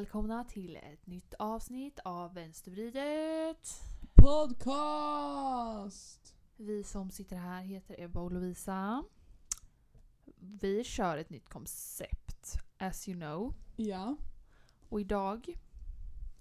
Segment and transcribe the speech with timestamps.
[0.00, 3.68] välkomna till ett nytt avsnitt av Vänstervridet.
[4.14, 6.34] Podcast!
[6.56, 9.04] Vi som sitter här heter Ebba och Lovisa.
[10.38, 13.54] Vi kör ett nytt koncept, as you know.
[13.76, 14.16] Ja,
[14.88, 15.58] Och idag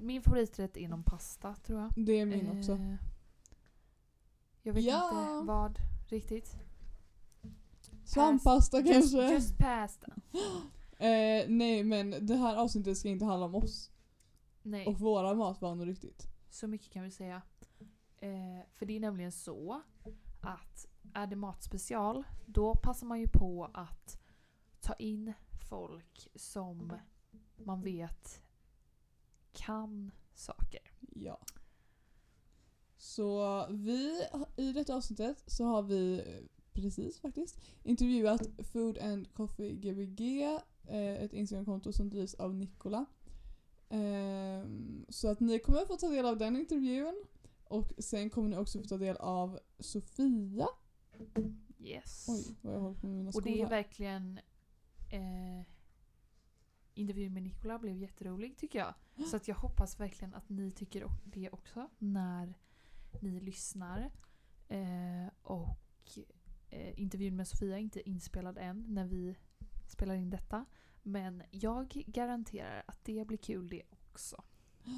[0.00, 1.92] Min favoriträtt är någon pasta tror jag.
[2.06, 2.72] det är min också.
[2.72, 2.94] Eh,
[4.62, 5.08] Jag vet Ja.
[5.38, 6.56] inte vad riktigt.
[8.04, 9.32] Svamppasta Just, kanske?
[9.34, 10.12] just pasta.
[10.98, 13.90] Eh, nej, men det här avsnittet ska inte handla om oss
[14.62, 14.86] Nej.
[14.86, 16.26] och våra matvanor riktigt.
[16.50, 17.42] Så mycket kan vi säga.
[18.18, 19.82] Eh, för det är nämligen så
[20.40, 24.21] att är det matspecial då passar man ju på att
[24.82, 25.32] ta in
[25.68, 26.92] folk som
[27.56, 28.42] man vet
[29.52, 30.92] kan saker.
[31.14, 31.40] Ja.
[32.96, 34.22] Så vi,
[34.56, 36.22] i detta avsnittet så har vi
[36.72, 38.42] precis faktiskt intervjuat
[38.72, 40.42] Food and Coffee Gbg,
[40.88, 43.04] eh, ett Instagramkonto som drivs av Nikola.
[43.88, 47.24] Ehm, Så att ni kommer få ta del av den intervjun
[47.64, 50.68] och sen kommer ni också få ta del av Sofia.
[51.78, 52.26] Yes.
[52.28, 53.70] Oj, vad jag håller på med mina Och skor det är här.
[53.70, 54.40] verkligen
[55.12, 55.66] eh,
[56.94, 58.94] intervjun med Nicola blev jätterolig tycker jag.
[59.30, 62.54] Så att jag hoppas verkligen att ni tycker det också när
[63.20, 64.10] ni lyssnar.
[64.68, 66.18] Eh, och
[66.70, 69.36] eh, intervjun med Sofia är inte inspelad än när vi
[69.88, 70.64] spelar in detta.
[71.02, 74.44] Men jag garanterar att det blir kul det också.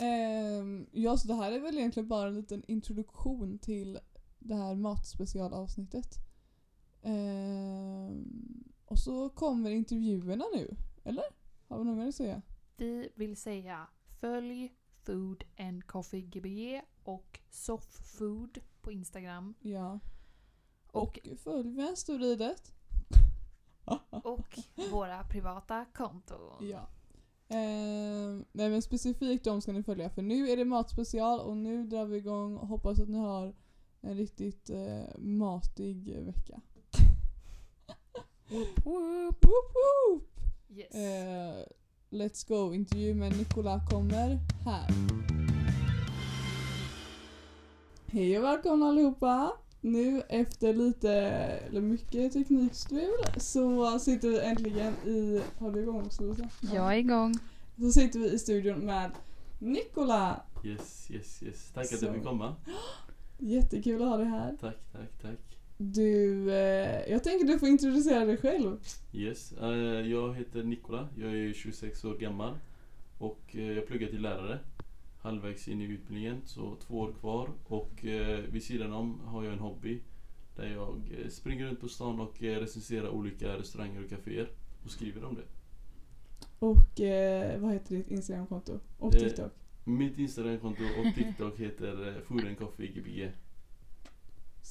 [0.00, 3.98] Ehm, ja, så det här är väl egentligen bara en liten introduktion till
[4.38, 6.14] det här matspecialavsnittet.
[7.02, 11.24] Ehm, och så kommer intervjuerna nu, eller?
[11.68, 12.42] Har vi något mer att säga?
[12.76, 13.86] Vi vill säga
[14.20, 14.72] följ
[15.02, 19.54] Food and Coffee Gbg och Softfood på Instagram.
[19.60, 20.00] Ja.
[20.92, 22.72] Och, Och följ vänstervridet.
[24.10, 24.58] och
[24.90, 26.68] våra privata konton.
[26.70, 26.88] Ja.
[27.48, 31.86] Ehm, nej men specifikt de ska ni följa för nu är det matspecial och nu
[31.86, 33.54] drar vi igång och hoppas att ni har
[34.00, 36.60] en riktigt eh, matig vecka.
[38.50, 39.44] Whoop, whoop.
[39.44, 40.22] Woop woop!
[40.70, 40.94] Yes.
[40.94, 41.64] Eh,
[42.10, 44.86] let's go, intervju med Nikola kommer här.
[48.06, 49.52] Hej och välkomna allihopa!
[49.80, 56.22] Nu efter lite, eller mycket teknikstrul så sitter vi äntligen i, har du igång också
[56.24, 56.48] Lisa?
[56.74, 57.34] Jag är igång.
[57.78, 59.10] Så sitter vi i studion med
[59.58, 60.42] Nikola!
[60.64, 61.70] Yes, yes, yes.
[61.74, 62.06] Tack att Så.
[62.06, 62.56] jag fick komma.
[63.38, 64.56] Jättekul att ha dig här.
[64.60, 65.47] Tack, tack, tack.
[65.80, 68.76] Du, eh, jag tänker du får introducera dig själv.
[69.12, 69.68] Yes, eh,
[70.10, 71.08] jag heter Nikola.
[71.16, 72.54] Jag är 26 år gammal
[73.18, 74.58] och eh, jag pluggar till lärare.
[75.22, 77.50] Halvvägs in i utbildningen, så två år kvar.
[77.64, 80.00] Och eh, vid sidan om har jag en hobby
[80.56, 84.50] där jag eh, springer runt på stan och eh, recenserar olika restauranger och kaféer
[84.84, 85.44] och skriver om det.
[86.58, 87.00] Och
[87.60, 88.78] vad heter ditt Instagramkonto?
[88.98, 89.52] Och TikTok?
[89.84, 93.32] Mitt Instagramkonto och TikTok heter eh, Food Coffee Gbg.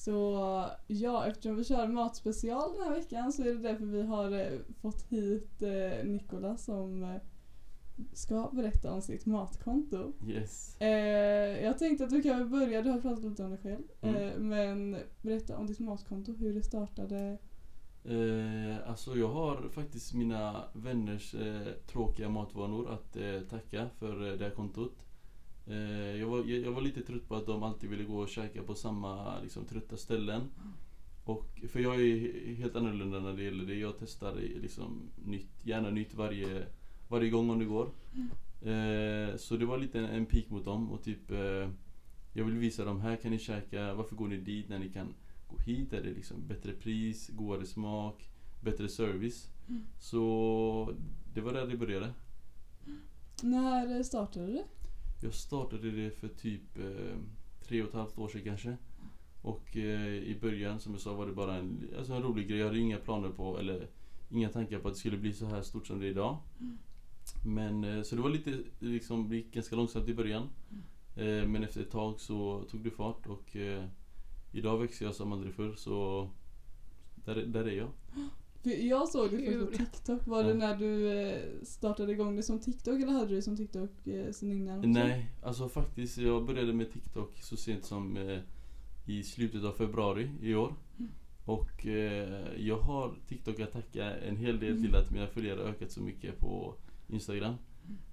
[0.04, 4.32] Så ja, eftersom vi kör matspecial den här veckan så är det därför vi har
[4.32, 7.10] eh, fått hit eh, Nikola som eh,
[8.14, 10.14] ska berätta om sitt matkonto.
[10.28, 10.82] Yes.
[10.82, 13.84] Eh, jag tänkte att du kan väl börja, du har pratat lite om dig själv,
[14.02, 14.16] Mm.
[14.16, 17.38] eh, men berätta om ditt matkonto, hur det startade.
[18.04, 24.38] Eh, alltså jag har faktiskt mina vänners eh, tråkiga matvanor att eh, tacka för eh,
[24.38, 25.06] det här kontot.
[25.70, 28.30] Eh, jag, var, jag, jag var lite trött på att de alltid ville gå och
[28.30, 30.42] käka på samma liksom, trötta ställen.
[31.24, 33.76] Och, för jag är he- helt annorlunda när det gäller det.
[33.76, 36.66] Jag testar liksom, nytt, gärna nytt varje,
[37.08, 37.90] varje gång om det går.
[38.62, 41.70] Eh, så det var lite en, en pik mot dem och typ eh,
[42.34, 45.14] Jag vill visa dem, här kan ni käka, varför går ni dit när ni kan
[45.48, 45.94] gå hit?
[45.94, 48.30] Är det liksom bättre pris, godare smak,
[48.64, 49.50] bättre service?
[49.70, 49.82] Mm.
[50.00, 50.94] Så
[51.34, 52.14] det var där det började.
[53.44, 54.64] När startade det?
[55.22, 57.18] Jag startade det för typ eh,
[57.68, 58.78] tre och ett halvt år sedan kanske.
[59.42, 62.60] Och eh, i början som jag sa var det bara en, alltså en rolig grej.
[62.60, 63.88] Jag hade inga planer på, eller
[64.30, 66.38] inga tankar på att det skulle bli så här stort som det är idag.
[67.46, 70.50] Men eh, så det var lite, liksom, det gick ganska långsamt i början.
[71.16, 73.86] Eh, men efter ett tag så tog det fart och eh,
[74.52, 76.30] idag växer jag som aldrig förr så
[77.16, 77.90] där, där är jag.
[78.64, 79.78] Jag såg det först på.
[79.86, 80.28] TikTok.
[80.28, 80.56] Var det Ja.
[80.56, 84.32] när du eh, startade igång det som TikTok eller hade du det som TikTok eh,
[84.32, 84.78] sen innan?
[84.80, 84.90] också?
[84.90, 88.40] Nej, alltså faktiskt jag började med TikTok så sent som eh,
[89.06, 90.74] i slutet av februari i år.
[91.46, 95.68] Och eh, jag har TikTok att tacka en hel del till att mina följare har
[95.68, 96.76] ökat så mycket på
[97.08, 97.54] Instagram.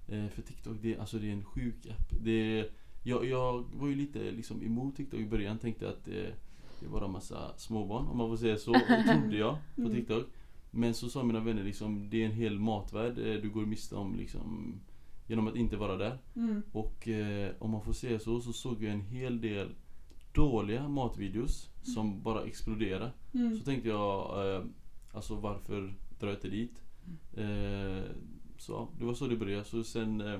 [0.07, 2.13] Eh, för TikTok, det, alltså det är en sjuk app.
[2.23, 2.69] Det,
[3.03, 6.07] jag, jag var ju lite liksom emot TikTok i början, tänkte att
[6.85, 8.73] det, det var en massa småbarn om man får säga så,
[9.07, 9.93] trodde jag på Mm.
[9.93, 10.23] TikTok.
[10.71, 13.95] Men så sa mina vänner liksom, det är en hel matvärld eh, du går miste
[13.95, 14.73] om liksom
[15.27, 16.17] genom att inte vara där.
[16.35, 16.61] Mm.
[16.71, 19.69] Och eh, om man får säga så, så såg jag en hel del
[20.33, 23.11] dåliga matvideos som bara exploderade.
[23.33, 23.57] Mm.
[23.57, 24.63] Så tänkte jag, eh,
[25.13, 26.81] alltså varför drar jag inte dit?
[27.33, 28.11] Eh,
[28.57, 29.63] så det var så det började.
[29.63, 30.39] Så sen, eh,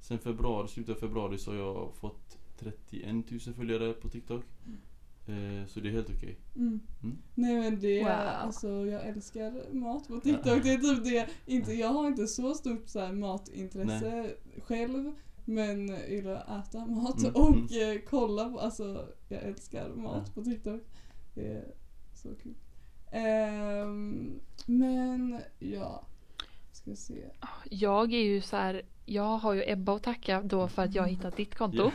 [0.00, 4.44] sen februari, slutet av februari så har jag fått 31 000 följare på TikTok.
[5.30, 6.38] Eh, så det är helt okej.
[6.56, 6.80] Mm.
[7.02, 7.18] Mm.
[7.34, 8.08] Nej men det, Wow.
[8.10, 10.62] alltså jag älskar mat på TikTok.
[10.62, 15.12] Det är typ det, inte, jag har inte så stort så här, matintresse själv.
[15.44, 17.96] Men jag gillar att äta mat Mm, och mm.
[17.96, 20.32] eh, kolla på, alltså jag älskar mat Ja.
[20.34, 20.80] på TikTok.
[21.34, 21.64] Det är
[22.14, 22.54] så kul.
[23.12, 26.06] Ehm, men ja,
[26.72, 27.24] ska se.
[27.70, 31.02] Jag är ju så här, jag har ju Ebba att tacka då för att jag
[31.02, 31.90] har hittat ditt konto.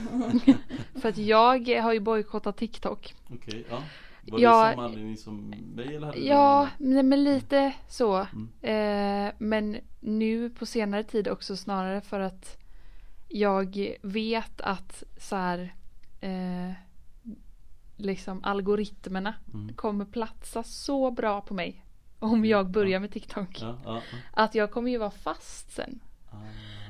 [1.01, 3.15] För att jag har ju bojkottat TikTok.
[3.33, 3.83] Okej, ja.
[4.27, 8.27] Var Ja, det samma anledning som mig eller hade Ja, nej, men lite så.
[8.33, 9.27] Mm.
[9.27, 12.57] Eh, men nu på senare tid också snarare för att
[13.27, 15.73] jag vet att så här,
[16.21, 16.71] eh,
[17.97, 19.33] liksom algoritmerna?
[19.53, 19.73] Mm.
[19.73, 21.85] kommer platsa så bra på mig.
[22.19, 23.61] Om jag börjar med TikTok.
[23.61, 24.01] Ja, ja,
[24.33, 25.99] Att jag kommer ju vara fast sen.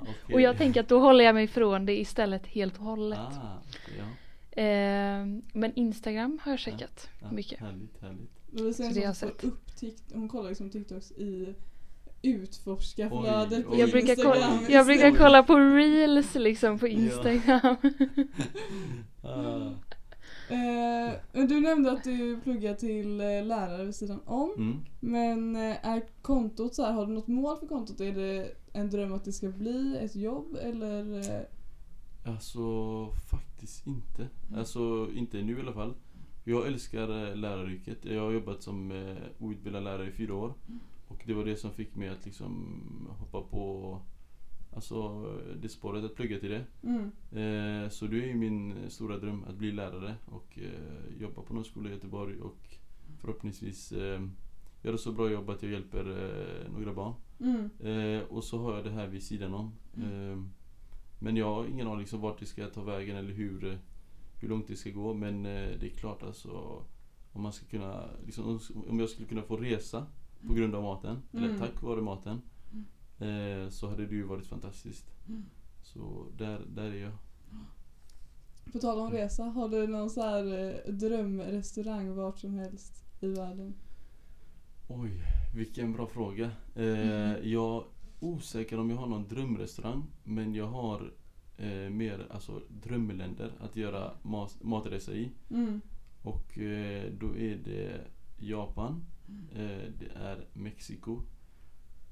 [0.07, 0.35] okej.
[0.35, 3.19] Och jag tänker att då håller jag mig ifrån det istället helt och hållet.
[3.19, 3.61] Ah,
[3.97, 4.61] ja.
[4.61, 7.59] Eh, men Instagram har jag checkat Ja, mycket.
[7.59, 8.29] Härligt, härligt.
[8.51, 9.65] Det var Så sen det har jag får upp
[10.13, 11.55] hon kollar liksom TikToks i
[12.21, 13.79] utforskarflödet Oj, på.
[13.79, 16.87] Jag brukar, kolla, jag brukar kolla på reels liksom på.
[16.87, 17.75] Instagram.
[19.27, 19.71] Ah.
[20.49, 24.51] Eh, men du nämnde att du pluggar till eh, lärare vid sidan om.
[24.57, 24.77] Mm.
[24.99, 27.99] Men eh, är kontot så här, har du något mål för kontot?
[28.01, 31.19] Är det en dröm att det ska bli ett jobb eller?
[31.19, 31.41] eh,
[32.33, 34.27] Alltså faktiskt inte.
[34.55, 35.93] Alltså inte nu i alla fall.
[36.43, 38.05] Jag älskar läraryrket.
[38.05, 40.53] Jag har jobbat som eh, outbildad lärare i fyra år.
[41.07, 42.81] Och det var det som fick mig att liksom
[43.19, 43.97] hoppa på
[44.75, 45.25] Alltså
[45.61, 46.65] det spåret att plugga till det.
[46.83, 47.03] Mm.
[47.31, 51.53] Eh, så det är ju min stora dröm att bli lärare och eh, jobba på
[51.53, 52.57] någon skola i Göteborg och
[53.19, 54.21] förhoppningsvis eh,
[54.81, 57.13] göra så bra jobb att jag hjälper eh, några barn.
[57.39, 57.69] Mm.
[57.79, 59.71] Eh, och så har jag det här vid sidan om.
[59.97, 60.37] Eh,
[61.19, 63.77] men jag har ingen aning liksom vart det ska ta vägen eller hur, eh,
[64.41, 65.13] hur långt det ska gå.
[65.13, 66.83] Men det är klart alltså
[67.33, 70.05] om man ska kunna, liksom, om jag skulle kunna få resa
[70.47, 71.43] på grund av maten, Mm.
[71.45, 72.41] eller tack vare maten,
[73.19, 75.05] eh, så hade det ju varit fantastiskt.
[75.83, 77.11] Så där, där är jag.
[78.73, 83.27] På tal om resa, har du någon så här eh, drömrestaurang vart som helst i
[83.27, 83.73] världen?
[84.87, 85.11] Oj,
[85.55, 86.51] vilken bra fråga.
[86.75, 87.83] Eh, jag är
[88.19, 90.03] osäker om jag har någon drömrestaurang.
[90.23, 91.13] Men jag har
[91.57, 95.31] eh, mer alltså, drömländer att göra mas- matresa i.
[95.49, 95.81] Mm.
[96.23, 98.01] Och eh, då är det
[98.37, 99.05] Japan.
[99.53, 101.21] Eh, det är Mexiko.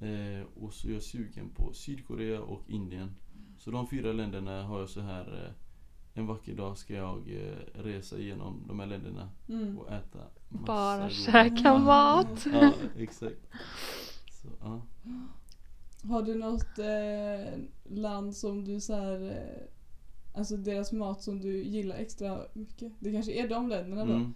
[0.03, 3.15] Eh, och så är jag sugen på Sydkorea och Indien.
[3.57, 5.51] Så de fyra länderna har jag så här eh,
[6.19, 9.77] en vacker dag ska jag eh, resa igenom de här länderna Mm.
[9.79, 10.19] och äta
[10.49, 12.45] massa Bara käka mat.
[12.53, 13.39] Ja, exakt.
[14.41, 14.81] Så, ja.
[16.09, 17.59] Har du något eh,
[17.97, 22.93] land som du så här, eh, alltså deras mat som du gillar extra mycket?
[22.99, 24.13] Det kanske är de länderna då?
[24.13, 24.33] Mm.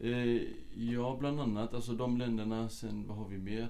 [0.00, 0.42] Eh,
[0.74, 1.74] ja, bland annat.
[1.74, 2.68] Alltså de länderna.
[2.68, 3.68] Sen vad har vi mer?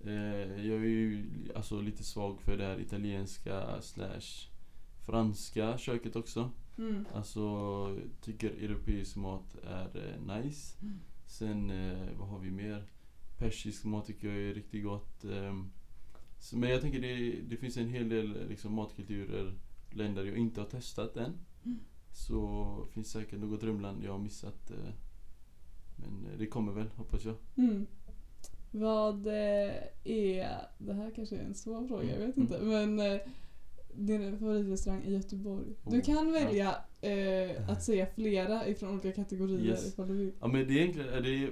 [0.00, 4.50] Eh, jag är ju alltså, lite svag för det här italienska slash
[5.06, 6.50] franska köket också.
[6.78, 7.06] Mm.
[7.14, 10.76] Alltså, tycker europeisk mat är eh, nice.
[11.26, 12.84] Sen, eh, vad har vi mer?
[13.38, 15.24] Persisk mat tycker jag är riktigt gott.
[15.24, 15.70] ehm.
[16.38, 19.54] så, men jag tänker det, det finns en hel del liksom, matkulturer,
[19.90, 21.32] länder jag inte har testat än.
[22.12, 24.70] Så finns säkert något drömland jag har missat.
[24.70, 24.94] Eh,
[25.96, 27.34] men eh, det kommer väl, hoppas jag.
[27.56, 27.86] Mm.
[28.70, 32.40] Vad eh, är, det här kanske är en svår fråga, jag vet Mm.
[32.52, 33.20] inte, men eh,
[33.94, 35.66] din favoritrestaurang i Göteborg?
[35.84, 36.32] Du Oh, kan ja.
[36.32, 39.92] välja eh, att säga flera ifrån olika kategorier Yes.
[39.92, 40.32] ifall du vill.
[40.40, 41.50] Ja men det är egentligen, det är,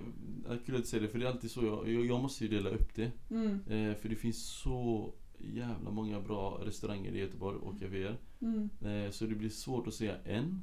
[0.48, 2.44] det är kul att säger det för det är alltid så jag, jag, jag måste
[2.44, 3.10] ju dela upp det.
[3.30, 8.16] Mm, Eh, för det finns så jävla många bra restauranger i Göteborg och kaféer.
[8.40, 10.60] mm, Eh, så det blir svårt att säga en.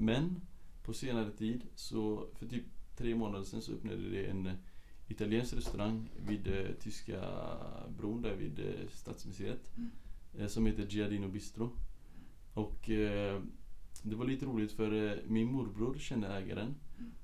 [0.00, 0.40] Men
[0.82, 2.64] på senare tid, så för typ
[2.96, 4.52] tre månader sedan så öppnade det en eh,
[5.08, 7.20] italiensk restaurang vid eh, Tyska
[7.98, 9.72] bron där vid eh, Stadsmuseet.
[10.38, 11.70] Eh, som heter Giardino Bistro.
[12.54, 13.40] Och eh,
[14.02, 16.74] det var lite roligt för eh, min morbror kände ägaren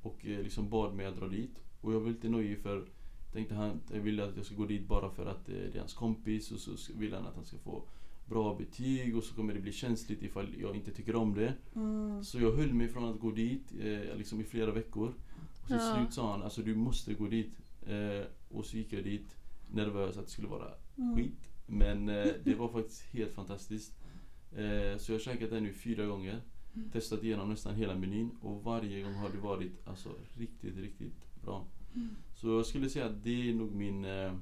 [0.02, 1.62] och eh, liksom bad mig att dra dit.
[1.80, 2.88] Och jag var lite nojig för
[3.32, 5.94] tänkte han jag ville att jag ska gå dit bara för att det är hans
[5.94, 7.82] kompis och så vill han att han ska få
[8.26, 11.54] bra betyg och så kommer det bli känsligt ifall jag inte tycker om det.
[11.74, 12.24] mm.
[12.24, 15.14] Så jag höll mig från att gå dit eh, liksom i flera veckor.
[15.62, 15.94] Och till Ja.
[15.96, 17.52] slut sa han alltså du måste gå dit.
[17.86, 19.36] Eh, och så gick jag dit
[19.70, 21.16] nervös att det skulle vara Mm.
[21.16, 21.50] skit.
[21.66, 23.92] Men eh, det var faktiskt helt fantastiskt.
[24.52, 26.40] Eh, så jag har käkat det nu fyra gånger.
[26.92, 31.66] Testat igenom nästan hela menyn och varje gång har det varit alltså riktigt, riktigt bra.
[32.34, 34.32] Så jag skulle säga att det är nog min eh,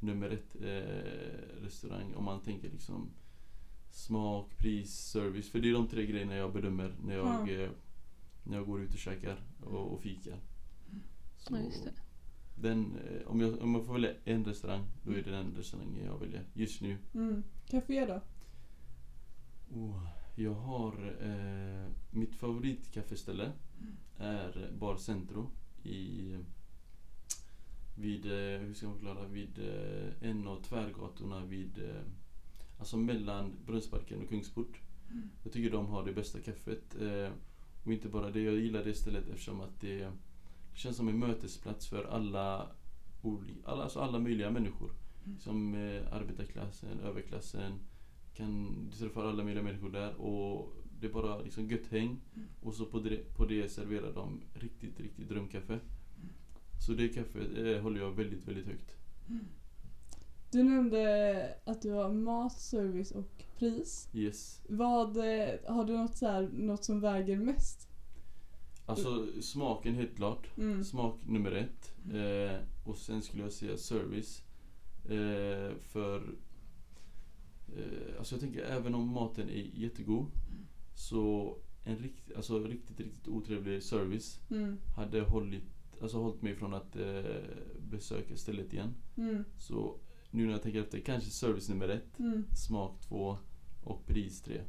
[0.00, 3.10] nummer ett eh, restaurang om man tänker liksom
[3.90, 5.50] smak, pris, service.
[5.50, 7.50] För det är de tre grejerna jag bedömer när jag, Ja.
[7.52, 7.70] eh,
[8.44, 10.40] när jag går ut och käkar och, och fikar.
[11.36, 11.54] Så
[11.86, 11.90] Ja.
[12.60, 16.04] Den, eh, om, jag, om jag får välja en restaurang, då är det den restaurangen
[16.04, 16.96] jag väljer just nu.
[17.14, 17.42] Mm.
[17.66, 18.20] Café då?
[19.78, 23.52] Oh, jag har eh, mitt favoritkaffeställe
[24.18, 25.50] är Bar Centro
[25.82, 26.36] i
[27.96, 32.02] vid, eh, hur ska man förklara, vid eh, en av tvärgatorna vid eh,
[32.78, 34.80] Alltså mellan Brunnsparken och Kungsport.
[35.42, 36.96] Jag tycker de har det bästa kaffet.
[37.00, 37.32] Eh,
[37.84, 40.12] och inte bara det, jag gillar det stället eftersom att det
[40.78, 42.68] känns som en mötesplats för alla,
[43.64, 44.90] alltså alla möjliga människor.
[45.38, 47.72] Som eh, arbetarklassen, överklassen.
[48.34, 52.20] Kan, du träffar alla möjliga människor där och det är bara liksom gött häng.
[52.62, 55.78] Och så på det, på det serverar de riktigt, riktigt drömkaffe.
[56.86, 58.96] Så det kaffet eh, håller jag väldigt, väldigt högt.
[60.50, 64.08] Du nämnde att du har mat, service och pris.
[64.12, 64.62] Yes.
[64.68, 67.87] Vad, eh, har du något, så här, något som väger mest?
[68.88, 70.46] Alltså smaken helt klart.
[70.58, 70.84] Mm.
[70.84, 71.92] Smak nummer ett.
[72.14, 74.42] Eh, och sen skulle jag säga service.
[75.04, 76.34] Eh, för
[77.76, 80.26] eh, Alltså jag tänker även om maten är jättegod
[80.94, 84.76] så en rikt, alltså riktigt, riktigt otrevlig service Mm.
[84.96, 85.62] hade hållit,
[86.02, 87.22] alltså hållit mig från att eh,
[87.80, 88.94] besöka stället igen.
[89.16, 89.44] Mm.
[89.58, 89.98] Så
[90.30, 92.44] nu när jag tänker efter, kanske service nummer ett, Mm.
[92.56, 93.36] smak två
[93.84, 94.60] och pris tre.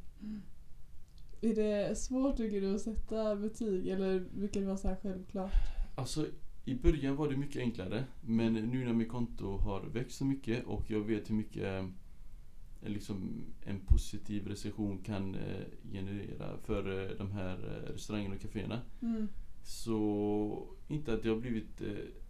[1.41, 4.25] Är det svårt tycker du att sätta betyg eller
[4.61, 5.53] det vara så här självklart?
[5.95, 6.27] Alltså
[6.65, 10.65] i början var det mycket enklare men nu när mitt konto har växt så mycket
[10.65, 17.17] och jag vet hur mycket eh, liksom, en positiv recension kan eh, generera för eh,
[17.17, 17.57] de här
[17.93, 18.81] restaurangerna och kaféerna.
[19.01, 19.27] Mm.
[19.63, 21.81] Så inte att det har blivit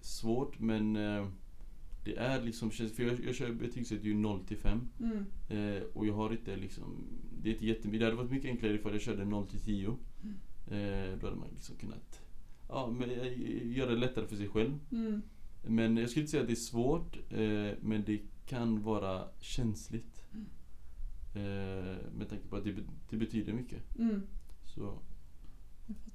[0.02, 0.98] svårt men
[2.04, 5.26] det är liksom, för jag, jag kör betygssätter ju 0 till 5 Mm.
[5.50, 7.08] eh, och jag har inte liksom,
[7.42, 9.88] det är inte jättemycket, det hade varit mycket enklare ifall jag körde 0 till 10
[9.88, 9.96] eh,
[11.20, 12.22] Då hade man liksom kunnat
[12.70, 14.80] ja, men, eh, göra det lättare för sig själv.
[14.92, 15.22] Mm.
[15.68, 20.26] Men jag skulle inte säga att det är svårt, eh, men det kan vara känsligt.
[21.36, 22.76] Eh, med tanke på att det,
[23.10, 23.98] det betyder mycket.
[24.00, 24.22] Mm.
[24.66, 25.00] Så,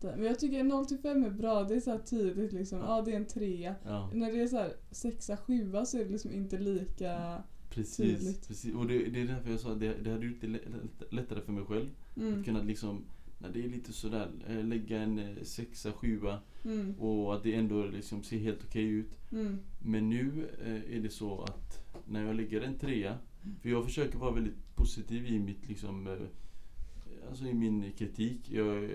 [0.01, 0.17] Jag.
[0.19, 1.65] Men jag tycker 0 till 5 är bra.
[1.65, 2.79] Det är så här tydligt liksom.
[2.79, 3.75] Ja, det är en trea.
[3.85, 4.11] ja.
[4.15, 7.43] När det är så här sexa, sjua så är det liksom inte lika...
[7.71, 7.97] Precis.
[7.97, 8.49] Tydligt.
[8.49, 8.75] precis.
[8.75, 11.07] Och det, det är därför jag sa att det, det hade gjort det lä- lä-
[11.17, 11.89] lättare för mig själv.
[12.17, 12.39] Mm.
[12.39, 13.05] Att kunna liksom,
[13.39, 16.95] när det är lite sådär, eh, lägga en eh, sexa, sjua Mm.
[16.99, 19.19] och att det ändå liksom ser helt okej ut.
[19.33, 19.59] Mm.
[19.79, 23.19] Men nu eh, är det så att när jag lägger en trea,
[23.63, 26.17] för jag försöker vara väldigt positiv i mitt liksom
[27.29, 28.51] Alltså i min kritik.
[28.51, 28.91] Jag eh,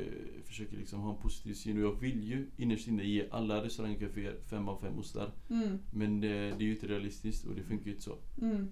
[0.45, 3.69] försöker liksom ha en positiv syn och jag vill ju innerst inne ge alla
[3.99, 5.31] kaféer fem av fem ostar.
[5.49, 5.77] Mm.
[5.93, 8.17] Men det, det är ju inte realistiskt och det funkar ju inte så.
[8.41, 8.67] Mm.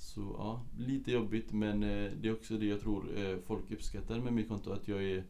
[0.00, 4.20] Så ja, lite jobbigt men eh, det är också det jag tror eh, folk uppskattar
[4.20, 5.24] med mitt konto, att jag är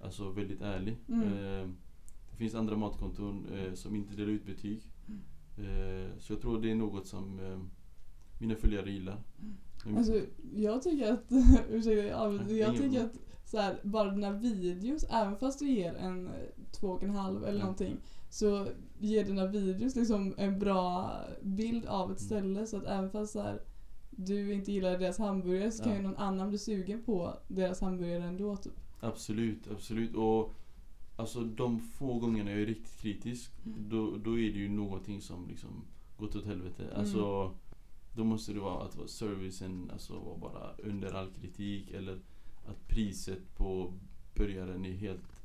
[0.00, 0.96] alltså väldigt ärlig.
[1.08, 1.76] Mm.
[2.30, 4.82] Det finns andra matkonton som inte delar ut betyg.
[5.58, 7.40] Eh, så jag tror det är något som
[8.40, 9.22] mina följare gillar.
[9.86, 10.20] Mitt Alltså,
[10.54, 11.24] jag tycker att...
[11.70, 13.12] ursäkta, jag tycker att
[13.44, 16.32] så här, bara dina videos, även fast du ger en eh,
[16.80, 17.60] två och en halv eller Mm.
[17.60, 17.96] någonting,
[18.30, 18.66] så
[18.98, 21.12] ger dina videos liksom en bra
[21.42, 22.26] bild av ett Mm.
[22.28, 22.66] ställe.
[22.66, 23.60] Så att även fast så här,
[24.10, 25.98] du inte gillar deras hamburgare så kan Ja.
[25.98, 28.56] ju någon annan bli sugen på deras hamburgare ändå.
[28.56, 28.72] Typ.
[29.00, 30.14] Absolut, absolut.
[30.16, 30.52] Och
[31.16, 33.88] alltså de få gångerna jag är riktigt kritisk, Mm.
[33.88, 35.70] då, då är det ju någonting som liksom
[36.18, 36.82] gått åt helvete.
[36.84, 37.06] Mm.
[38.16, 42.20] Då måste det vara att servicen alltså var bara under all kritik eller
[42.66, 43.92] att priset på
[44.34, 45.42] burgaren är helt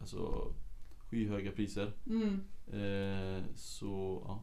[0.00, 0.52] alltså
[0.98, 1.92] skyhöga priser.
[2.06, 2.40] Mm.
[2.66, 4.42] Eh, så ja.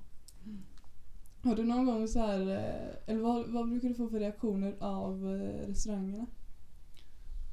[1.44, 4.76] Har du någon gång så här, eh, eller vad, vad brukar du få för reaktioner
[4.80, 6.26] av eh, restaurangerna?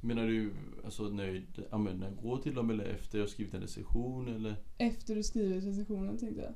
[0.02, 0.52] Menar du
[0.84, 4.56] alltså nöjd, jag går till dem eller efter jag skrivit en recension eller?
[4.78, 6.52] Efter du skrivit recensionen tänkte jag.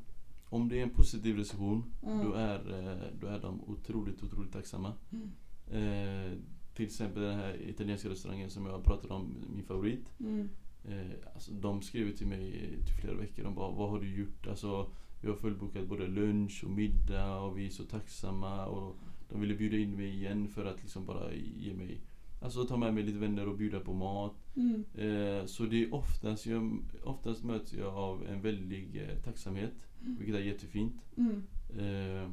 [0.53, 2.21] Om det är en positiv recension Ja.
[2.25, 4.93] då, är, eh, då är de otroligt, otroligt tacksamma.
[5.11, 5.31] Mm.
[5.71, 6.39] Eh,
[6.75, 10.13] till exempel den här italienska restaurangen som jag pratade om, min favorit.
[10.21, 10.49] Mm.
[10.85, 12.51] Eh, alltså, de skrev till mig
[12.87, 13.45] till flera veckor.
[13.45, 14.47] De bara, vad har du gjort?
[14.47, 14.91] Alltså,
[15.21, 18.67] vi har fullbokat både lunch och middag och vi är så tacksamma.
[18.67, 18.97] Och
[19.29, 22.01] de ville bjuda in mig igen för att liksom bara ge mig
[22.43, 24.35] Alltså ta med mig lite vänner och bjuda på mat.
[24.57, 24.85] Mm.
[24.95, 29.73] Eh, så det är oftast, jag, oftast möts jag av en väldig eh, tacksamhet.
[30.01, 31.03] Vilket är jättefint.
[31.17, 31.43] Mm.
[31.79, 32.31] Eh,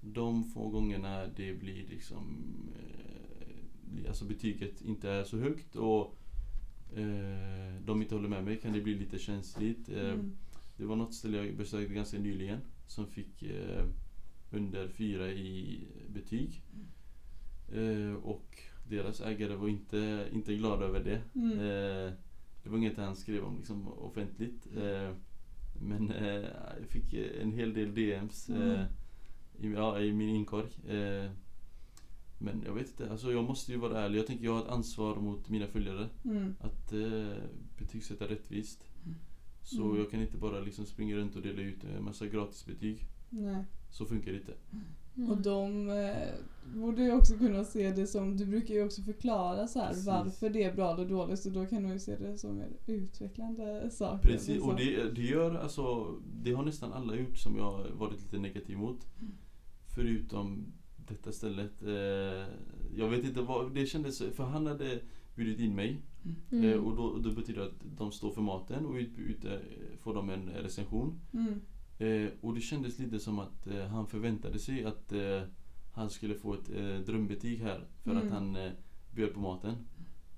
[0.00, 2.36] de få gångerna det blir liksom
[2.78, 6.16] eh, Alltså betyget inte är så högt och
[6.96, 9.88] eh, de inte håller med mig kan det bli lite känsligt.
[9.88, 10.36] Eh, Mm.
[10.76, 13.44] Det var något ställe jag besökte ganska nyligen som fick
[14.50, 16.62] under fyra i betyg.
[17.72, 21.20] Eh, och deras ägare var inte, inte glada över det.
[21.34, 21.52] Mm.
[21.58, 22.12] Eh,
[22.62, 24.66] det var inget han skrev om liksom, offentligt.
[24.76, 25.10] Eh,
[25.82, 26.26] men eh,
[26.80, 28.86] jag fick eh, en hel del DMs eh,
[29.56, 29.72] Mm.
[29.74, 30.66] i, ja, i min inkorg.
[30.98, 31.30] Eh,
[32.38, 34.18] men jag vet inte, alltså jag måste ju vara ärlig.
[34.18, 36.08] Jag tänker jag har ett ansvar mot mina följare.
[36.24, 36.54] Mm.
[36.60, 37.42] Att eh,
[37.78, 38.84] betygsätta rättvist.
[39.62, 39.98] Så Mm.
[39.98, 42.98] jag kan inte bara liksom springa runt och dela ut en massa gratisbetyg.
[43.30, 43.64] Nej.
[43.90, 44.54] Så funkar det inte.
[45.16, 45.30] Mm.
[45.30, 46.34] Och de eh,
[46.74, 50.06] borde ju också kunna se det som, du brukar ju också förklara så här Precis.
[50.06, 52.76] varför det är bra eller dåligt så då kan du ju se det som en
[52.86, 54.22] utvecklande sak.
[54.22, 54.70] Precis, liksom.
[54.70, 58.38] och det, det gör alltså Det har nästan alla gjort som jag har varit lite
[58.38, 59.06] negativ mot.
[59.94, 60.72] Förutom
[61.08, 61.82] detta stället.
[61.82, 62.46] Eh,
[62.96, 65.00] jag vet inte vad, det kändes, för han hade
[65.34, 66.02] bjudit in mig.
[66.52, 66.70] Mm.
[66.70, 69.60] Eh, och då, då betyder det att de står för maten och ute ute
[69.98, 71.20] får de en recension.
[71.32, 71.60] Mm.
[72.04, 75.42] Eh, och det kändes lite som att eh, han förväntade sig att eh,
[75.92, 78.22] han skulle få ett eh, drömbetyg här för Mm.
[78.26, 78.72] att han eh,
[79.14, 79.74] bjöd på maten.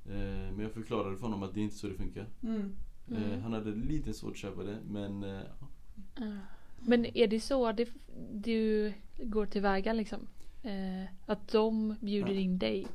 [0.06, 2.26] Eh, men jag förklarade för honom att det är inte så det funkar.
[2.42, 2.72] Mm.
[3.10, 3.40] Eh, Mm.
[3.42, 5.68] han hade lite svårt att köpa det men ja.
[6.80, 7.88] Men är det så det,
[8.34, 10.18] du går tillväga liksom?
[11.26, 12.40] Att de bjuder Ja.
[12.40, 12.86] in dig?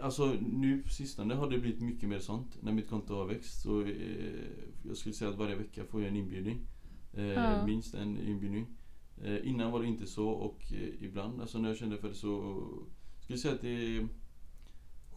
[0.00, 2.56] Alltså nu på sistone har det blivit mycket mer sånt.
[2.62, 3.86] När mitt konto har växt så
[4.88, 6.58] jag skulle säga att varje vecka får jag en inbjudning.
[7.16, 7.66] Eh, Ja.
[7.66, 8.66] Minst en inbjudning.
[9.22, 12.14] Eh, innan var det inte så och eh, ibland, alltså när jag kände för det
[12.14, 12.62] så
[13.20, 14.08] skulle jag säga att det är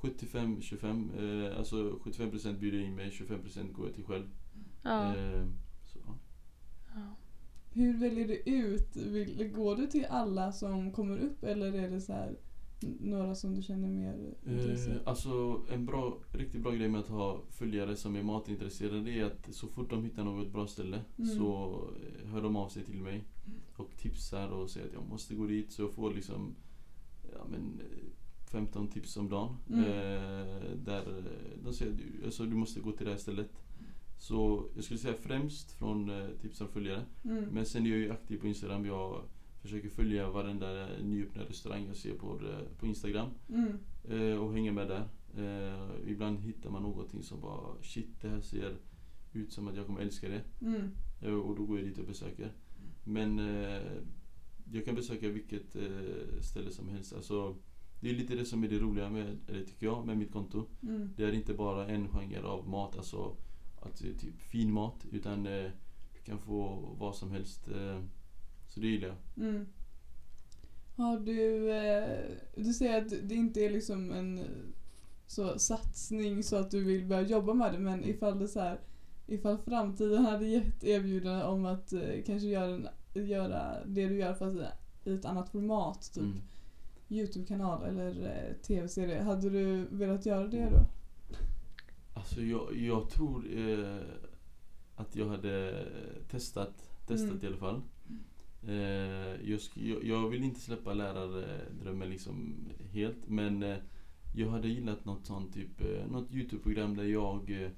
[0.02, 1.50] 75-25.
[1.50, 4.26] Eh, alltså 75% bjuder in mig, 25% går jag till själv.
[4.84, 5.16] Ja.
[5.16, 5.46] Eh,
[5.86, 6.00] så,
[6.96, 7.16] ja.
[7.74, 8.96] Hur väljer du ut?
[9.56, 12.38] Går du till alla som kommer upp eller är det så här
[13.00, 14.92] några som du känner mer intresse?
[14.92, 19.26] Eh, alltså en bra, riktigt bra grej med att ha följare som är matintresserade är
[19.26, 21.30] att så fort de hittar något bra ställe Mm.
[21.38, 21.82] så
[22.24, 23.24] eh, hör de av sig till mig
[23.76, 26.56] och tipsar och säger att jag måste gå dit så jag får liksom
[27.34, 28.08] ja, men, eh,
[28.52, 29.56] 15 tips om dagen.
[29.70, 29.84] Mm.
[29.86, 33.50] Eh, där eh, de säger att du, alltså, du måste gå till det här stället.
[34.18, 37.06] Så jag skulle säga främst från eh, tips från följare.
[37.24, 37.44] Mm.
[37.44, 38.86] Men sen är jag ju aktiv på Instagram.
[38.86, 39.22] Jag
[39.70, 43.30] försöker följa varenda nyöppnad restaurang jag ser på, det- på Instagram.
[43.50, 43.72] Mm.
[44.10, 45.08] Eh, och hänga med där.
[45.38, 48.76] Eh, ibland hittar man någonting som bara shit det här ser
[49.34, 50.42] ut som att jag kommer älska det.
[50.62, 50.82] Mm.
[51.22, 52.52] Eh, och då går jag dit och besöker.
[53.04, 53.82] Men eh,
[54.72, 57.14] jag kan besöka vilket eh, ställe som helst.
[57.14, 57.56] Alltså,
[58.02, 60.66] det är lite det som är det roliga med, eller tycker jag, med mitt konto.
[60.84, 61.10] Mm.
[61.18, 63.36] Det är inte bara en genre av mat, alltså
[63.82, 65.06] att typ fin mat.
[65.12, 65.70] Utan eh,
[66.14, 67.68] du kan få vad som helst.
[68.70, 69.46] Så det gillar jag.
[69.48, 69.66] Mm.
[70.96, 72.20] Har du, eh,
[72.56, 74.44] du säger att det inte är liksom en eh,
[75.28, 78.80] så satsning så att du vill börja jobba med det men ifall det så här,
[79.28, 82.76] ifall framtiden hade gett erbjudande om att eh, kanske göra,
[83.14, 84.58] en, göra det du gör fast
[85.06, 86.42] i ett annat format, typ Mm.
[87.12, 90.86] Youtube-kanal eller tv-serie, hade du velat göra det då?
[92.14, 93.96] Alltså jag, jag tror eh,
[94.96, 95.86] att jag hade
[96.32, 97.44] testat, testat Mm.
[97.44, 97.82] i alla fall.
[98.70, 102.56] Eh, jag, sk- jag, vill inte släppa lärardrömmen liksom
[102.92, 103.78] helt men eh,
[104.36, 107.72] jag hade gillat något sånt typ, eh, något Youtube-program där jag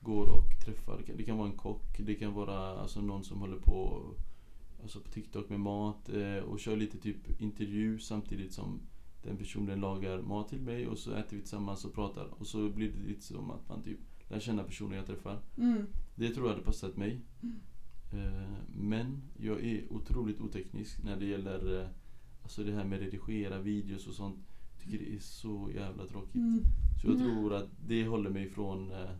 [0.00, 3.56] går och träffar, det kan, vara en kock, det kan vara alltså, någon som håller
[3.56, 4.02] på
[4.82, 6.10] alltså, på TikTok med mat
[6.46, 8.80] och kör lite typ intervju samtidigt som
[9.22, 12.68] den personen lagar mat till mig och så äter vi tillsammans och pratar och så
[12.68, 15.38] blir det lite som att man typ lär känna personen jag träffar.
[15.58, 15.86] Mm.
[16.14, 17.20] Det tror jag hade passat mig.
[17.42, 17.48] Eh,
[18.74, 21.86] men jag är otroligt oteknisk när det gäller eh,
[22.42, 24.36] Alltså det här med redigera videos och sånt.
[24.72, 26.34] Jag tycker det är så jävla tråkigt.
[26.34, 26.60] Mm.
[27.02, 27.26] Så jag Mm.
[27.26, 29.10] tror att det håller mig ifrån eh,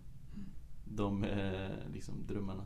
[0.84, 2.64] de eh, liksom, drömmarna.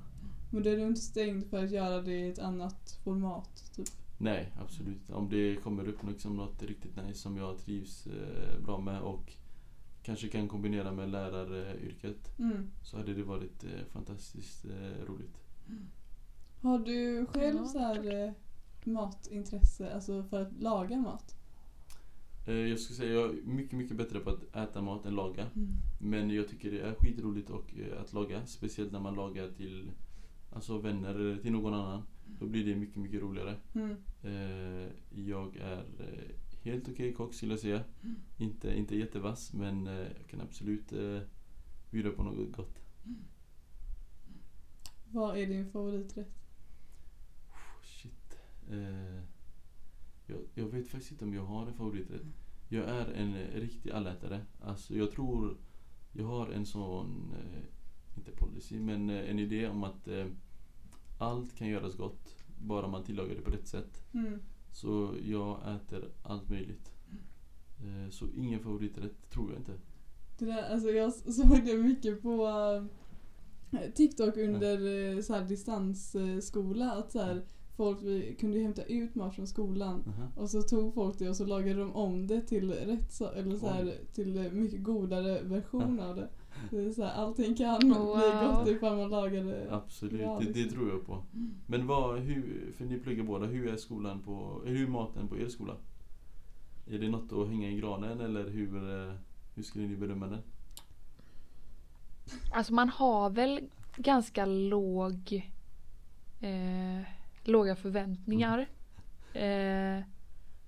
[0.51, 3.73] Men då är du inte stängd för att göra det i ett annat format?
[3.77, 3.87] Typ.
[4.19, 5.11] Nej, absolut.
[5.11, 9.33] Om det kommer upp liksom något riktigt nice som jag trivs eh, bra med och
[10.03, 12.71] kanske kan kombinera med läraryrket Mm.
[12.83, 15.43] så hade det varit eh, fantastiskt eh, roligt.
[16.67, 18.33] Har du själv Ja, så här, eh,
[18.85, 21.37] matintresse, alltså för att laga mat?
[22.47, 25.43] Eh, jag skulle säga jag är mycket, mycket bättre på att äta mat än laga.
[25.43, 25.69] Mm.
[26.01, 28.47] Men jag tycker det är skitroligt och, eh, att laga.
[28.47, 29.91] Speciellt när man lagar till
[30.53, 32.03] alltså vänner eller till någon annan.
[32.41, 33.55] Då blir det mycket, mycket roligare.
[33.75, 33.97] Mm.
[35.11, 35.85] Jag är
[36.63, 37.85] helt okej kock skulle jag säga.
[38.39, 40.93] Inte, inte jättevass men jag kan absolut
[41.91, 42.79] bjuda på något gott.
[45.11, 46.36] Vad är din favoriträtt?
[48.71, 49.23] Eh,
[50.27, 52.23] jag, jag vet faktiskt inte om jag har en favoriträtt.
[52.69, 54.41] Jag är en eh, riktig allätare.
[54.61, 55.57] Alltså jag tror
[56.13, 60.27] jag har en sån, eh, inte policy, men en idé om att eh,
[61.19, 64.03] allt kan göras gott bara man tillagar det på rätt sätt.
[64.15, 64.39] Mm.
[64.73, 66.93] Så jag äter allt möjligt.
[68.11, 69.73] Så ingen favoriträtt tror jag inte.
[70.39, 72.49] Det där, alltså jag såg det mycket på
[73.95, 76.93] TikTok under eh, så här distansskola.
[76.93, 77.43] Att så här,
[77.77, 80.05] folk vi kunde ju hämta ut mat från skolan.
[80.07, 80.29] Aha.
[80.37, 83.57] Och så tog folk det och så lagade de om det till rätt så, eller
[83.57, 86.29] så här, till mycket godare version av det.
[86.71, 88.57] det är så här, allting kan bli Wow.
[88.57, 89.67] gott ifall man lagar det.
[89.71, 90.79] Absolut, Ja, det, det liksom.
[90.79, 91.23] tror jag på.
[91.67, 95.39] Men vad, hur, för ni pluggar båda, hur är skolan på, hur är maten på
[95.39, 95.77] er skola?
[96.91, 98.69] Är det något att hänga i granen eller hur,
[99.55, 100.39] hur skulle ni bedöma det?
[102.53, 103.61] Alltså man har väl
[103.97, 105.43] ganska låg
[106.41, 107.01] eh,
[107.49, 108.59] låga förväntningar.
[109.35, 110.01] Eh,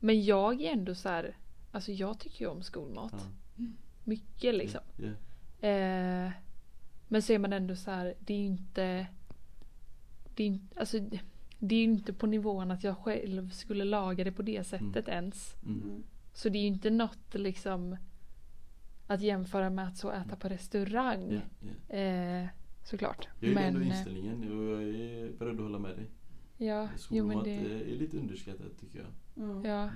[0.01, 1.37] men jag är ändå så här,
[1.73, 3.13] alltså jag tycker ju om skolmat.
[3.57, 3.65] Ja.
[4.05, 4.81] Mycket liksom.
[4.97, 5.09] Ja.
[5.69, 6.31] Eh,
[7.09, 9.07] men så är man ändå så här, det är ju inte
[10.35, 10.99] det är, inte- alltså,
[11.59, 15.09] det är ju inte på nivån att jag själv skulle laga det på det sättet
[15.09, 15.55] ens.
[15.67, 15.83] Mm.
[15.83, 16.03] Mm.
[16.35, 17.97] Så det är ju inte något liksom
[19.07, 21.41] att jämföra med att så äta på restaurang.
[21.89, 21.97] Ja.
[21.97, 22.47] Eh,
[22.85, 23.29] såklart.
[23.41, 26.07] Jag gillar ändå eh, inställningen och jag är beredd att hålla med dig.
[26.59, 29.09] Ja, jo men det, är lite underskattat tycker jag.
[29.49, 29.69] Ja.
[29.69, 29.91] ja.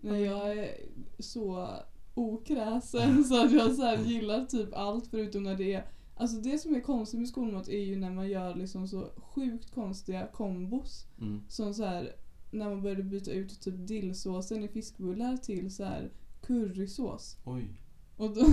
[0.00, 0.74] Nej, jag är
[1.18, 1.68] så
[2.14, 5.84] okräsen så att jag så här gillar typ allt förutom när det är
[6.18, 9.70] Alltså det som är konstigt med skolmat är ju när man gör liksom så sjukt
[9.74, 11.06] konstiga kombos.
[11.20, 11.40] Mm.
[11.48, 12.12] Som så här
[12.50, 16.10] när man började byta ut typ dillsåsen i fiskbullar till så här
[16.42, 17.36] currysås.
[17.44, 17.68] Oj.
[18.16, 18.44] Och då,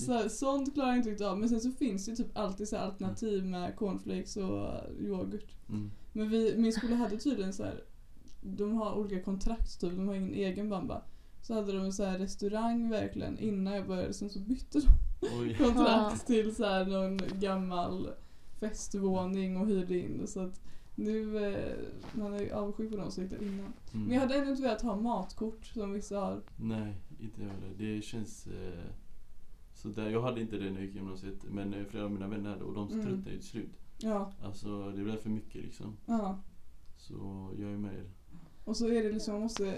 [0.00, 1.38] så här, sånt klarar jag inte riktigt av.
[1.38, 4.70] Men sen så finns det ju typ alltid så här alternativ med cornflakes och
[5.00, 5.56] yoghurt.
[5.68, 5.90] Mm.
[6.16, 7.84] Men vi, min skola hade tydligen så här.
[8.40, 11.02] De har olika kontrakt typ, de har ingen egen bamba.
[11.42, 14.88] Så hade de så här restaurang verkligen innan jag började, sen så bytte de
[15.40, 15.54] Oj.
[15.58, 18.10] kontrakt till så här någon gammal
[18.60, 20.26] festvåning och hyrde in det.
[20.26, 20.60] Så att
[20.94, 21.74] nu, eh,
[22.12, 23.58] man är ju avundsjuk på de som hittade innan.
[23.58, 23.72] Mm.
[24.06, 26.40] Men jag hade ändå inte velat ha matkort som vissa har.
[26.56, 27.70] Nej, inte jag heller.
[27.78, 28.84] Det känns eh,
[29.74, 30.10] sådär.
[30.10, 31.44] Jag hade inte det när jag gick i gymnasiet.
[31.50, 33.04] Men eh, flera av mina vänner hade och de Mm.
[33.04, 33.70] tröttnade ju till slut.
[34.04, 35.96] Ja, Alltså det blev för mycket liksom.
[36.06, 36.38] ja.
[36.96, 38.10] Så jag är med er.
[38.64, 39.76] Och så är det liksom, man måste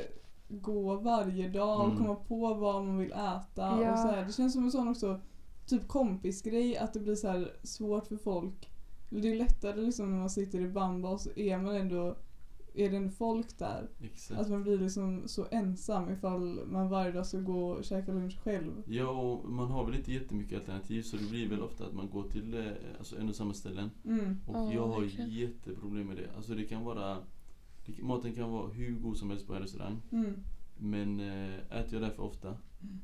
[0.49, 1.99] gå varje dag och Mm.
[1.99, 3.47] komma på vad man vill äta.
[3.57, 3.93] Ja.
[3.93, 4.25] Och så här.
[4.25, 5.21] Det känns som en sån också,
[5.67, 8.71] typ kompisgrej, att det blir så här svårt för folk.
[9.11, 12.17] Det är lättare liksom när man sitter i bamba och så är man ändå,
[12.77, 13.89] är det ändå folk där.
[14.01, 14.41] Exakt.
[14.41, 18.39] Att man blir liksom så ensam ifall man varje dag ska gå och käka lunch
[18.43, 18.83] själv.
[18.87, 22.11] Ja, och man har väl inte jättemycket alternativ så det blir väl ofta att man
[22.11, 22.65] går till eh,
[22.99, 23.91] alltså en och samma ställen.
[24.05, 24.37] Mm.
[24.47, 25.31] Och Ja, jag har verkligen.
[25.31, 26.31] jätteproblem med det.
[26.37, 27.19] Alltså det kan vara
[27.87, 30.03] det, maten kan vara hur god som helst på en restaurang.
[30.13, 30.33] Mm.
[30.79, 32.57] Men eh, äter jag där för ofta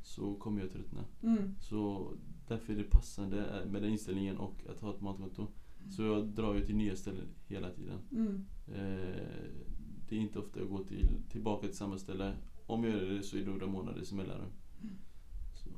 [0.03, 1.05] så kommer jag tröttna.
[1.23, 1.55] Mm.
[1.61, 2.13] Så
[2.49, 5.47] därför är det passande eh, med den inställningen och att ha ett matkonto.
[5.91, 7.99] Så jag drar ju till nya ställen hela tiden.
[8.75, 9.03] Mm.
[9.03, 9.23] Eh,
[10.09, 12.37] det är inte ofta jag går till, tillbaka till samma ställe.
[12.67, 14.51] Om jag gör det så är det några månaders mellanrum.
[15.55, 15.69] Så,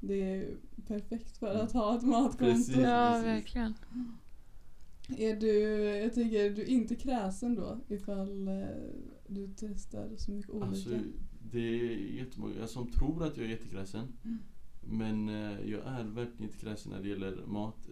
[0.00, 1.64] Det är perfekt för Mm.
[1.64, 2.38] att ha ett matkonto.
[2.44, 2.76] Precis.
[2.76, 3.26] ja, precis.
[3.26, 3.74] verkligen.
[5.18, 5.50] Är du,
[5.84, 8.54] jag tänker, är du inte kräsen då ifall eh,
[9.26, 10.66] du testar så mycket olika?
[10.66, 10.90] alltså,
[11.52, 14.08] det är jättemånga som tror att jag är jättekräsen.
[14.24, 14.38] Mm.
[14.80, 17.88] Men eh, jag är verkligen inte kräsen när det gäller mat.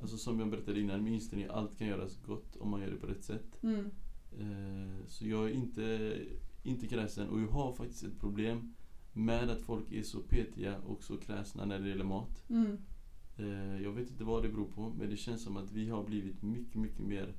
[0.00, 2.70] Eh, alltså som jag berättade innan, min inställning är att allt kan göras gott om
[2.70, 3.62] man gör det på rätt sätt.
[3.62, 3.90] Mm.
[4.38, 6.16] Eh, så jag är inte,
[6.62, 8.74] inte kräsen och jag har faktiskt ett problem
[9.12, 12.44] med att folk är så petiga och så kräsna när det gäller mat.
[12.48, 12.76] Mm.
[13.36, 16.04] Eh, jag vet inte vad det beror på men det känns som att vi har
[16.04, 17.34] blivit mycket, mycket mer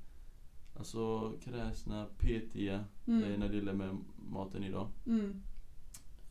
[0.75, 3.39] Alltså kräsna, petiga eh, Mm.
[3.39, 3.97] när det gäller med
[4.29, 4.87] maten idag.
[5.05, 5.41] Mm.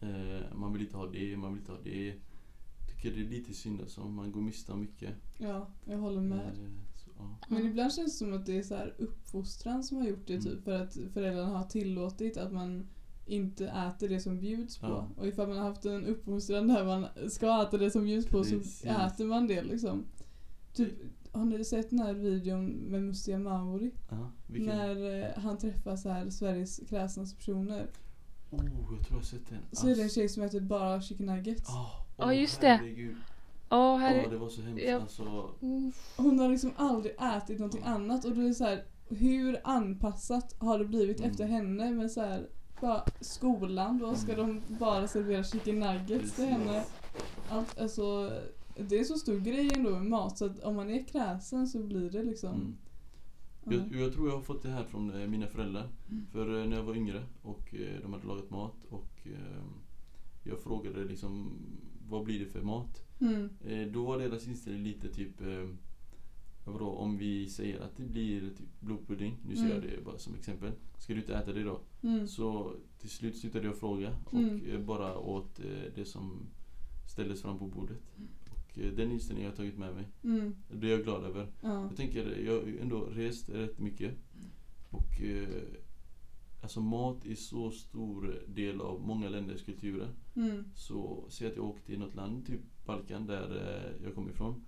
[0.00, 2.14] Eh, man vill inte ha det, man vill inte ha det.
[3.02, 5.14] Tycker det är lite synd alltså, man går miste om mycket.
[5.38, 6.38] Ja, jag håller med.
[6.46, 7.36] Eh, så, ja.
[7.48, 10.32] Men ibland känns det som att det är så här uppfostran som har gjort det
[10.34, 10.44] Mm.
[10.44, 12.86] typ för att föräldrarna har tillåtit att man
[13.26, 14.86] inte äter det som bjuds på.
[14.86, 15.08] Ja.
[15.16, 18.38] Och ifall man har haft en uppfostran där man ska äta det som bjuds på
[18.42, 18.80] Precis.
[18.80, 20.04] så äter man det liksom.
[20.74, 20.92] Typ,
[21.32, 23.90] har ni sett den här videon med Mustiga Mauri?
[24.10, 24.30] Ja?
[24.46, 27.86] När eh, han träffar så här Sveriges kräsnaste personer.
[28.50, 29.58] Oh, jag tror jag har sett den.
[29.72, 31.68] Så är det en tjej som äter bara chicken nuggets.
[31.68, 32.68] Oh, Ja, just det.
[32.68, 33.16] Herregud.
[33.72, 35.00] Åh, Ja, här det var så hemskt Ja.
[35.00, 35.50] alltså.
[35.62, 35.92] Mm.
[36.16, 40.54] Hon har liksom aldrig ätit någonting annat och då är det så här, hur anpassat
[40.58, 41.30] har det blivit Mm.
[41.30, 42.48] efter henne med så här,
[42.80, 46.84] bara skolan då ska de bara servera chicken nuggets till henne.
[47.50, 48.32] Allt, alltså,
[48.76, 51.78] det är så stor grej ändå med mat så att om man är kräsen så
[51.82, 52.76] blir det liksom
[53.66, 53.78] Mm.
[53.90, 53.96] ja.
[53.96, 55.88] Jag, jag tror jag har fått det här från eh, mina föräldrar.
[56.10, 56.26] Mm.
[56.32, 59.26] För eh, när jag var yngre och eh, de hade lagat mat och
[60.44, 61.52] jag frågade liksom
[62.10, 63.04] vad blir det för mat?
[63.20, 63.48] Mm.
[63.66, 65.68] Eh, då var deras inställning lite typ eh,
[66.64, 69.88] vadå, om vi säger att det blir typ blodpudding, nu säger Mm.
[69.88, 70.72] jag det bara som exempel.
[70.98, 71.80] Ska du inte äta det då?
[72.02, 72.26] Mm.
[72.28, 74.60] Så till slut slutade jag fråga och Mm.
[74.70, 75.60] eh, bara åt
[75.94, 76.46] det som
[77.12, 77.98] ställdes fram på bordet.
[78.50, 80.04] Och den inställningen har jag tagit med mig.
[80.24, 80.54] Mm.
[80.70, 81.46] Det blir jag glad över.
[81.62, 81.82] Ja.
[81.88, 84.14] Jag tänker, jag har ändå rest rätt mycket.
[84.90, 85.20] Och
[86.62, 90.08] alltså mat är så stor del av många länders kulturer.
[90.36, 90.64] Mm.
[90.74, 94.64] Så säg att jag åker till något land, typ Balkan där eh, jag kommer ifrån.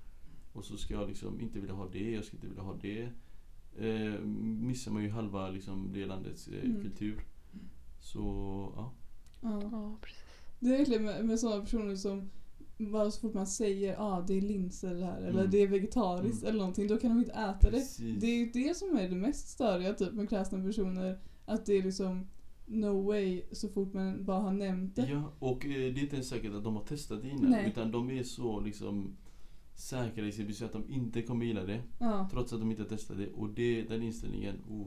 [0.52, 3.08] Och så ska jag liksom inte vilja ha det, jag ska inte vilja ha det.
[3.78, 4.20] Eh,
[4.60, 6.82] missar man ju halva liksom det landets eh, Mm.
[6.82, 7.24] kultur.
[8.00, 8.18] Så
[8.76, 8.92] ja.
[9.42, 9.62] Ja.
[9.72, 10.22] Ja, precis.
[10.60, 12.30] Det är verkligen med, med sådana personer som
[12.78, 15.50] bara så fort man säger ah, det är linser det här eller Mm.
[15.50, 16.48] det är vegetariskt Mm.
[16.48, 17.70] eller någonting då kan de inte äta det.
[17.70, 18.20] Precis.
[18.20, 21.18] Det är ju det som är det mest störiga typ med kräsna personer.
[21.44, 22.26] Att det är liksom
[22.66, 25.08] no way så fort man bara har nämnt det.
[25.10, 27.50] Ja, och eh, det är inte ens säkert att de har testat det innan.
[27.50, 27.68] Nej.
[27.68, 29.16] Utan de är så liksom
[29.74, 31.80] säkra i sitt beslut att de inte kommer gilla det.
[31.98, 32.28] Ja.
[32.32, 33.28] Trots att de inte har testat det.
[33.28, 34.86] Och det, den inställningen, oh,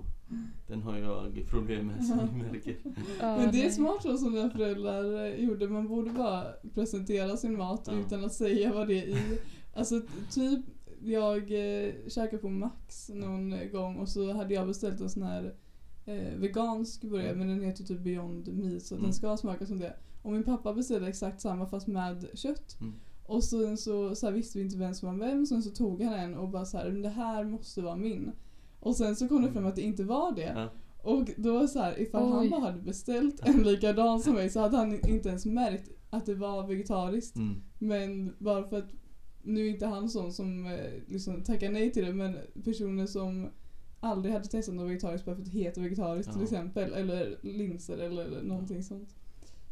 [0.67, 2.77] den har jag problem med som ni märker.
[3.19, 5.67] Ja, Men det är smart så som mina föräldrar eh, gjorde.
[5.67, 7.99] Man borde bara presentera sin mat Ja.
[7.99, 9.39] utan att säga vad det är i.
[9.73, 10.59] Alltså typ,
[11.03, 15.55] jag eh, käkade på Max någon gång och så hade jag beställt en sån här
[16.05, 19.03] eh, vegansk burgare men den heter typ Beyond Meat så Mm.
[19.03, 19.95] den ska smaka som det.
[20.21, 22.77] Och min pappa beställde exakt samma fast med kött.
[22.81, 22.93] Mm.
[23.25, 26.01] Och sen så, så här, visste vi inte vem som var vem, sen så tog
[26.01, 28.31] han en och bara så här, "Men det här måste vara min.
[28.79, 30.53] Och sen så kom det fram att det inte var det.
[30.55, 30.69] Ja.
[31.11, 32.49] Och då var så här, ifall han Oj.
[32.49, 36.35] bara hade beställt en likadan som mig så hade han inte ens märkt att det
[36.35, 37.35] var vegetariskt.
[37.35, 37.55] Mm.
[37.79, 38.89] Men bara för att,
[39.43, 43.47] nu är inte han sån som eh, liksom tackar nej till det men personer som
[44.05, 46.93] aldrig hade testat något vegetariskt bara för att det heter vegetariskt till exempel.
[46.93, 49.15] Eller linser eller någonting sånt.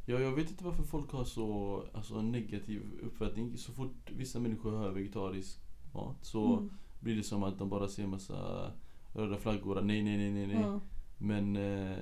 [0.05, 3.57] Ja, jag vet inte varför folk har så alltså, en negativ uppfattning.
[3.57, 5.59] Så fort vissa människor hör vegetarisk
[5.93, 6.69] mat så Mm.
[6.99, 8.71] blir det som att de bara ser massa
[9.13, 9.81] röda flaggor.
[9.81, 10.61] Nej, nej, nej, nej, nej.
[10.61, 10.79] Ja.
[11.17, 11.97] Men eh,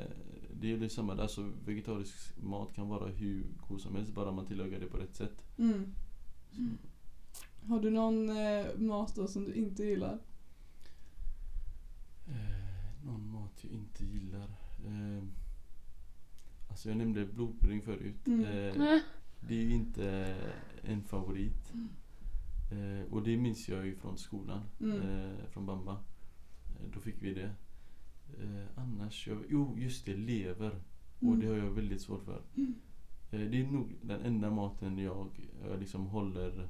[0.60, 1.24] det är ju samma där.
[1.24, 5.16] Alltså, vegetarisk mat kan vara hur god som helst bara man tillagar det på rätt
[5.16, 5.44] sätt.
[5.58, 5.94] Mm.
[7.68, 10.20] Har du någon eh, mat då som du inte gillar?
[12.28, 14.48] Eh, någon mat jag inte gillar.
[14.86, 15.24] Eh,
[16.70, 18.28] alltså jag nämnde blodpudding förut.
[18.28, 18.46] Mm.
[18.46, 19.00] Eh,
[19.48, 20.36] det är ju inte
[20.84, 21.74] en favorit.
[22.72, 24.62] Eh, och det minns jag ju från skolan.
[24.82, 25.02] Mm.
[25.02, 25.92] Eh, från Bamba.
[26.80, 27.52] Eh, då fick vi det.
[28.76, 30.82] Annars, jag, jo just det, lever.
[31.20, 31.40] Och Mm.
[31.40, 32.42] det har jag väldigt svårt för.
[33.32, 36.70] Eh, det är nog den enda maten jag, jag liksom håller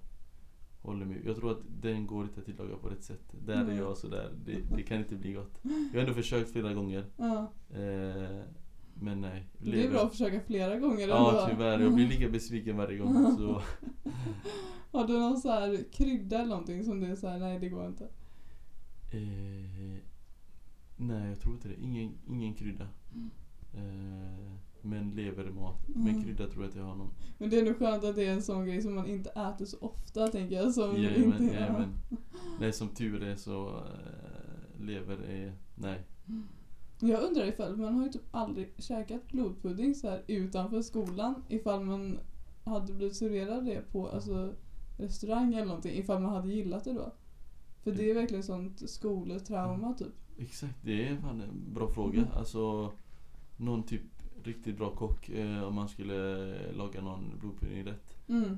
[0.82, 1.22] Håller mig.
[1.26, 3.34] Jag tror att den går inte att tillaga på rätt sätt.
[3.46, 3.78] Där är Nej.
[3.78, 4.32] jag sådär.
[4.46, 5.60] Det, det kan inte bli gott.
[5.64, 7.06] Jag har ändå försökt flera gånger.
[7.18, 7.52] Ja.
[7.70, 8.42] Eh,
[8.94, 9.48] men nej.
[9.58, 11.48] Det är bra att försöka flera gånger Ja ändå.
[11.56, 11.80] tyvärr.
[11.80, 13.36] Jag blir lika besviken varje gång.
[13.38, 13.62] Så.
[14.98, 17.86] Har du någon så här krydda eller någonting som är så här, nej det går
[17.88, 18.04] inte?
[19.12, 19.98] Eh,
[20.98, 21.76] nej jag tror inte det.
[21.82, 22.88] Ingen, ingen krydda.
[23.74, 25.88] Eh, men levermat.
[25.88, 26.24] Men Mm.
[26.24, 27.14] krydda tror jag att jag har någon.
[27.38, 29.66] Men det är nog skönt att det är en sån grej som man inte äter
[29.66, 30.74] så ofta tänker jag.
[30.74, 31.90] Som Jajamän, inte, jajamän.
[32.60, 36.02] Nej som tur är så eh, lever är, nej.
[37.00, 41.44] Jag undrar ifall, man har ju typ aldrig käkat blodpudding så här utanför skolan.
[41.50, 42.20] Ifall man
[42.64, 44.54] hade blivit serverad det på alltså,
[44.98, 45.98] restaurang eller någonting.
[45.98, 47.14] Ifall man hade gillat det då.
[47.84, 50.14] För det är verkligen sånt skoletrauma typ.
[50.38, 52.18] Exakt, det är fan en bra fråga.
[52.20, 52.32] Mm.
[52.34, 52.92] Alltså
[53.58, 54.02] någon typ
[54.48, 58.16] riktigt bra kock eh, om man skulle laga någon blodpudding rätt.
[58.30, 58.58] Mm.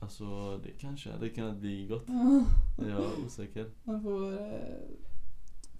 [0.00, 2.04] Alltså det kanske hade kunnat bli gott.
[2.08, 2.44] Ja,
[2.88, 3.70] Jag är osäker.
[3.84, 4.58] man får eh,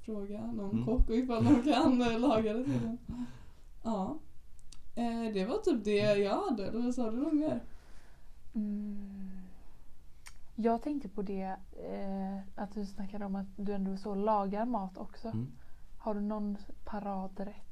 [0.00, 0.84] fråga någon Mm.
[0.84, 2.98] kock ifall de kan eh, laga det till en.
[3.84, 4.18] Ja.
[4.94, 7.60] Eh, det var typ det jag hade, eller sa du något mer?
[8.54, 9.30] Mm.
[10.56, 11.56] Jag tänkte på det
[11.92, 15.28] eh, att du snackade om att du ändå så lagar mat också.
[15.28, 15.46] Mm.
[15.98, 17.65] Har du någon paradrätt?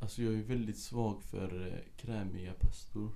[0.00, 3.10] Alltså jag är väldigt svag för eh, krämiga pastor.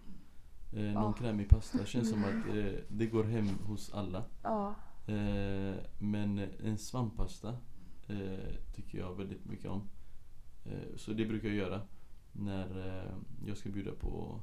[0.73, 1.13] Eh, någon Ah.
[1.13, 4.25] krämig pasta känns som att eh, det går hem hos alla.
[4.43, 4.75] Ja.
[5.07, 7.57] Eh, men en svamppasta
[8.07, 9.83] eh, tycker jag väldigt mycket om.
[10.65, 11.81] Eh, så det brukar jag göra
[12.33, 13.13] när eh,
[13.47, 14.41] jag ska bjuda på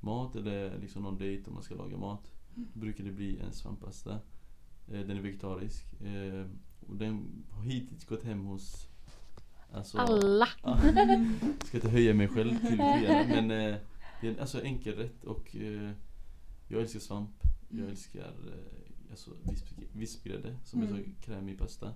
[0.00, 2.32] mat eller liksom någon dejt om man ska laga mat.
[2.54, 4.12] Då brukar det bli en svamppasta.
[4.88, 6.00] Eh, den är vegetarisk.
[6.00, 6.46] Eh,
[6.88, 8.88] och den har hittills gått hem hos
[9.76, 10.48] alltså, Alla!
[10.62, 10.78] Ja.
[11.60, 13.76] Jag ska inte höja mig själv till skyarna men eh,
[14.20, 15.90] det är en alltså, enkelrätt och eh,
[16.68, 17.30] jag älskar svamp.
[17.68, 21.04] Jag älskar eh, alltså, visp, vispgrädde som är Mm.
[21.04, 21.94] så krämig pasta.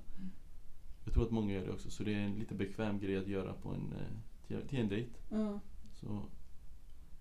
[1.04, 3.28] Jag tror att många gör det också så det är en lite bekväm grej att
[3.28, 4.16] göra på en, eh,
[4.46, 5.10] till, till en dejt.
[5.30, 5.60] Ja.
[6.00, 6.22] Så,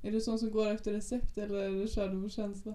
[0.02, 2.74] Är du sån som går efter recept eller kör du på känsla?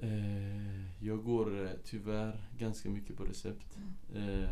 [0.00, 3.78] eh, jag går eh, tyvärr ganska mycket på recept.
[4.14, 4.50] Eh,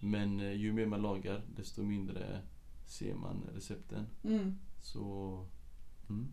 [0.00, 2.40] men eh, ju mer man lagar desto mindre
[2.86, 4.06] ser man recepten.
[4.24, 4.54] Mm.
[4.82, 5.44] Så
[6.10, 6.28] mm.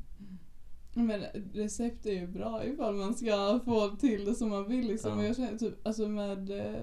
[0.97, 1.21] Men
[1.53, 5.19] recept är ju bra ifall man ska få till det som man vill liksom.
[5.19, 5.25] Ja.
[5.25, 6.81] Jag känner typ, alltså med eh,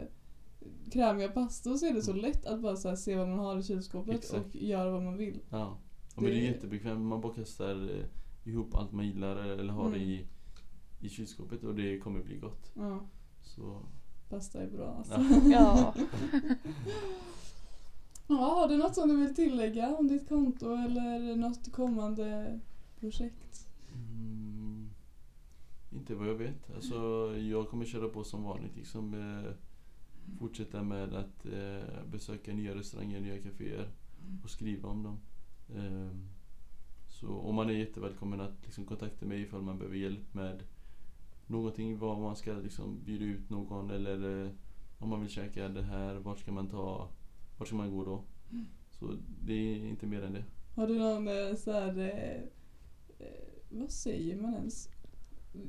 [0.92, 3.62] krämiga pastor så är det så lätt att bara här, se vad man har i
[3.62, 4.18] kylskåpet Mm.
[4.18, 4.54] Exakt.
[4.54, 5.40] och göra vad man vill.
[5.50, 7.00] Ja, ja men det är Det- jättebekvämt.
[7.00, 10.00] Man bara kastar eh, ihop allt man gillar eller har Mm.
[10.00, 10.26] i,
[11.00, 12.72] i kylskåpet och det kommer bli gott.
[12.74, 13.00] Ja,
[13.42, 13.82] Så,
[14.32, 15.20] pasta är bra alltså.
[15.50, 15.94] ja.
[16.02, 16.06] Ja.
[18.26, 22.60] Ja, har du något som du vill tillägga om ditt konto eller något kommande
[23.00, 23.68] projekt?
[23.94, 24.90] Mm,
[25.90, 26.70] inte vad jag vet.
[26.74, 26.96] Alltså,
[27.38, 28.76] jag kommer köra på som vanligt.
[28.76, 29.52] Liksom, eh,
[30.38, 33.88] fortsätta med att eh, besöka nya restauranger, nya kaféer
[34.44, 35.18] och skriva om dem.
[35.76, 36.28] Ehm,
[37.08, 40.62] så, och man är jättevälkommen att liksom, kontakta mig ifall man behöver hjälp med
[41.52, 41.98] någonting.
[41.98, 44.50] Vad man ska liksom, bjuda ut någon eller eh,
[44.98, 46.14] om man vill käka det här.
[46.14, 47.08] Vart ska man ta?
[47.58, 48.24] Vart ska man gå då?
[48.90, 50.44] Så det är inte mer än det.
[50.76, 52.42] Har du någon eh, så här, eh,
[53.26, 54.88] eh, vad säger man ens?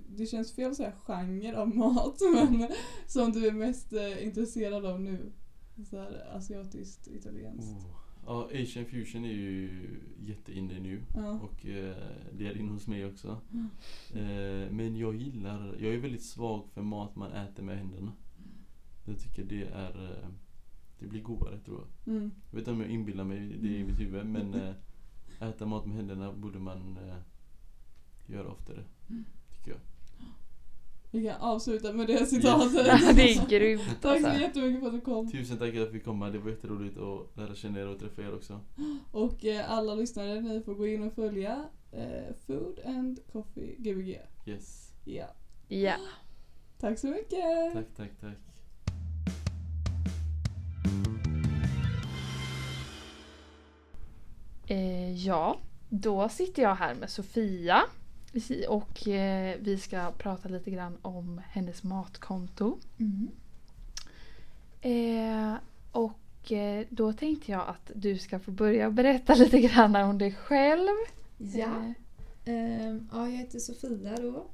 [0.07, 2.69] Det känns fel att säga genre av mat men
[3.07, 5.31] som du är mest eh, intresserad av nu?
[5.89, 7.85] Så här, asiatiskt, italienskt.
[7.85, 8.02] Oh.
[8.25, 9.69] Ja, Asian fusion är ju
[10.19, 11.01] jätteinne nu.
[11.15, 11.31] Ja.
[11.31, 11.95] Och eh,
[12.37, 13.41] det är inne hos mig också.
[13.53, 13.69] Mm.
[14.13, 18.11] Eh, men jag gillar, jag är väldigt svag för mat man äter med händerna.
[19.05, 20.27] Jag tycker det är, eh,
[20.99, 22.15] det blir godare tror jag.
[22.15, 22.31] Mm.
[22.51, 24.73] Jag vet inte om jag inbillar mig det i mitt huvud men eh,
[25.39, 27.15] äta mat med händerna borde man eh,
[28.33, 28.83] göra oftare.
[29.55, 29.79] Tycker jag.
[31.13, 32.87] Vi kan avsluta med det citatet.
[32.87, 34.41] Ja, det är grymt Tack så alltså.
[34.41, 35.31] jättemycket för att du kom.
[35.31, 36.29] Tusen tack för att vi fick komma.
[36.29, 38.59] Det var jätteroligt att lära känna er och träffa er också.
[39.11, 44.19] Och eh, alla lyssnare, ni får gå in och följa eh, Food and Coffee Gbg.
[44.45, 44.93] Yes.
[45.05, 45.25] Ja.
[45.67, 45.95] Ja.
[46.79, 47.73] Tack så mycket!
[47.73, 48.37] Tack, tack, tack.
[54.67, 57.83] Eh, ja, då sitter jag här med Sofia.
[58.67, 62.77] Och eh, vi ska prata lite grann om hennes matkonto.
[62.99, 63.29] Mm.
[64.81, 65.55] Eh,
[65.91, 70.31] och eh, då tänkte jag att du ska få börja berätta lite grann om dig
[70.31, 70.89] själv.
[71.37, 71.65] Ja.
[71.65, 71.91] Eh,
[72.45, 74.45] Ehm, ja, jag heter Sofia då.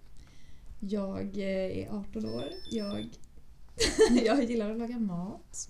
[0.79, 2.45] Jag eh, är 18 år.
[2.71, 3.09] Jag,
[4.25, 5.69] jag gillar att laga mat.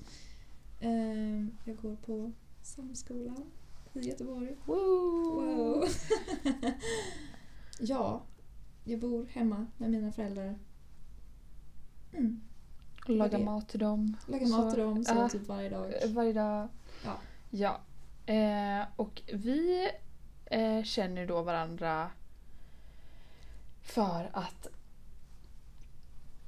[0.79, 3.51] Ehm, jag går på Samskolan
[3.93, 4.55] i Göteborg.
[4.65, 5.41] woo!
[5.41, 5.83] Wow.
[7.79, 8.21] ja,
[8.83, 10.55] jag bor hemma med mina föräldrar.
[12.13, 12.41] Mm.
[13.05, 13.43] Laga det.
[13.43, 14.17] mat till dem.
[14.27, 15.29] Lagar Så- mat till dem så ja.
[15.29, 16.03] typ varje dag.
[16.03, 16.67] Eh, Varje dag.
[17.05, 17.17] Ja.
[17.49, 17.79] Ja.
[18.33, 19.89] Eh, och vi
[20.45, 22.11] eh, känner då varandra
[23.81, 24.67] för att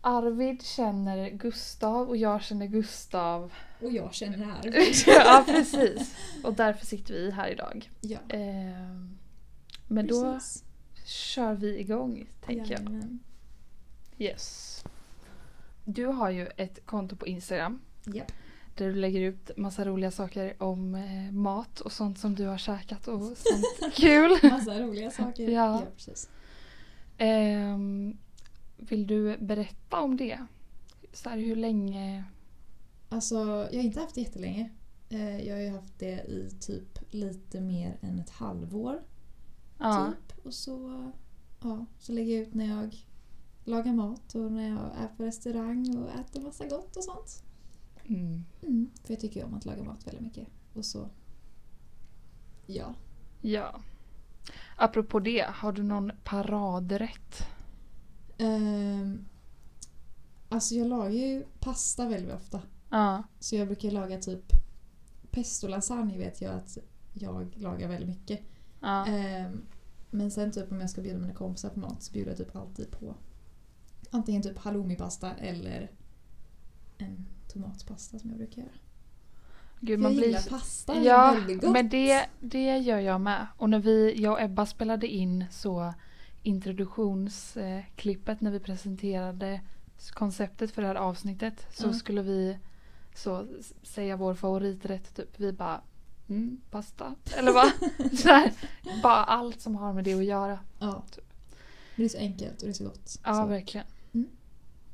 [0.01, 3.53] Arvid känner Gustav och jag känner Gustav.
[3.81, 4.61] Och jag känner här.
[5.07, 6.15] ja, precis.
[6.43, 7.91] Och därför sitter vi här idag.
[8.01, 8.95] ja, Eh,
[9.87, 10.63] men då precis.
[11.11, 13.17] Kör vi igång, tänker jag.
[14.17, 14.83] Yes.
[15.85, 18.23] Du har ju ett konto på Instagram Ja.
[18.75, 22.57] där du lägger ut massa roliga saker om eh, mat och sånt som du har
[22.57, 24.37] käkat och sånt kul.
[24.43, 25.43] Massa roliga saker.
[25.49, 25.51] Ja.
[25.81, 26.29] ja precis.
[27.17, 28.17] Ehm,
[28.77, 30.45] vill du berätta om det?
[31.13, 32.23] Så här, hur länge?
[33.09, 33.35] Alltså,
[33.71, 34.69] jag har inte haft det jättelänge.
[35.09, 39.01] Eh, Jag har ju haft det i typ lite mer än ett halvår.
[39.81, 40.13] Ja.
[40.27, 40.45] Typ.
[40.45, 41.11] Och så,
[41.61, 43.05] ja, så lägger jag ut när jag
[43.63, 47.43] lagar mat och när jag är på restaurang och äter massa gott och sånt.
[48.05, 48.43] Mm.
[48.61, 50.47] Mm, för jag tycker ju om att laga mat väldigt mycket.
[50.73, 51.09] Och så...
[52.65, 52.95] Ja.
[53.41, 53.81] Ja.
[54.75, 57.47] Apropå det, har du någon paradrätt?
[58.39, 59.25] Um,
[60.49, 62.61] alltså jag lagar ju pasta väldigt ofta.
[62.89, 63.23] Ja.
[63.39, 64.51] Så jag brukar laga typ
[65.31, 66.77] pesto lasagne vet jag att
[67.13, 68.50] jag lagar väldigt mycket.
[68.81, 69.05] Ja.
[69.07, 69.61] Ehm,
[70.09, 72.55] men sen typ om jag ska bjuda mina kompisar på mat så bjuder jag typ
[72.55, 73.15] alltid på
[74.11, 75.91] antingen typ halloumipasta eller
[76.97, 78.71] en tomatpasta som jag brukar göra.
[79.79, 80.27] Gud, man jag blir...
[80.27, 81.71] gillar pasta, det är Ja, väldigt gott.
[81.71, 83.47] men det, det gör jag med.
[83.57, 85.93] Och när vi, jag och Ebba spelade in så
[86.43, 89.61] introduktionsklippet när vi presenterade
[90.13, 91.93] konceptet för det här avsnittet så Ja.
[91.93, 92.57] skulle vi
[93.15, 93.47] så
[93.83, 95.39] säga vår favoriträtt typ.
[95.39, 95.81] Vi bara
[96.31, 97.15] mm, pasta.
[97.37, 97.71] Eller vad?
[98.19, 98.53] så här,
[99.03, 100.59] bara allt som har med det att göra.
[100.79, 101.03] Ja.
[101.95, 103.19] Det är så enkelt och det är så gott.
[103.23, 103.45] Ja, så.
[103.45, 103.85] verkligen.
[104.13, 104.29] Mm.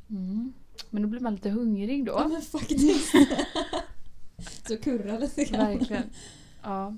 [0.09, 0.53] Mm.
[0.89, 2.11] Men då blir man lite hungrig då.
[2.11, 3.13] Ja men faktiskt.
[4.67, 5.67] så kurra lite grann.
[5.67, 6.09] Verkligen.
[6.63, 6.95] Ja.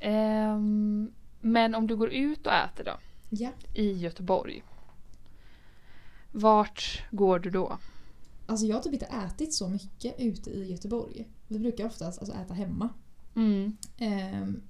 [0.00, 2.98] Ehm, men om du går ut och äter då?
[3.30, 3.50] Ja.
[3.74, 4.62] I Göteborg.
[6.32, 7.78] Vart går du då?
[8.46, 11.28] Alltså jag har typ inte ätit så mycket ute i Göteborg.
[11.48, 12.88] Vi brukar oftast alltså, äta hemma.
[13.34, 13.76] Mm.
[13.96, 14.62] Ehm,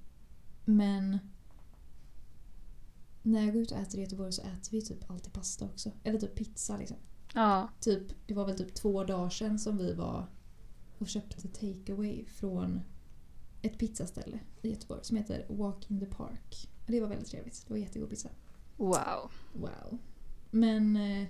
[0.65, 1.17] men
[3.21, 5.91] när jag går ut och äter i Göteborg så äter vi typ alltid pasta också.
[6.03, 6.97] Eller typ pizza liksom.
[7.33, 7.69] Ja.
[7.79, 10.27] Typ, det var väl typ två dagar sedan som vi var
[10.97, 12.81] och köpte takeaway från
[13.61, 16.69] ett pizzaställe i Göteborg som heter Walk in the Park.
[16.85, 17.63] Och Det var väldigt trevligt.
[17.67, 18.29] Det var jättegod pizza.
[18.77, 19.31] Wow.
[19.53, 19.97] Wow.
[20.51, 21.27] Men eh,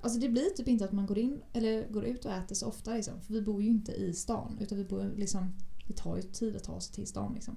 [0.00, 2.66] alltså det blir typ inte att man går in eller går ut och äter så
[2.66, 3.20] ofta liksom.
[3.20, 5.52] För vi bor ju inte i stan utan vi bor liksom
[5.86, 7.56] det tar ju tid att ta sig till stan liksom.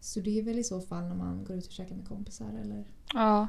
[0.00, 2.52] Så det är väl i så fall när man går ut och käkar med kompisar
[2.62, 2.84] eller...
[3.14, 3.48] Ja.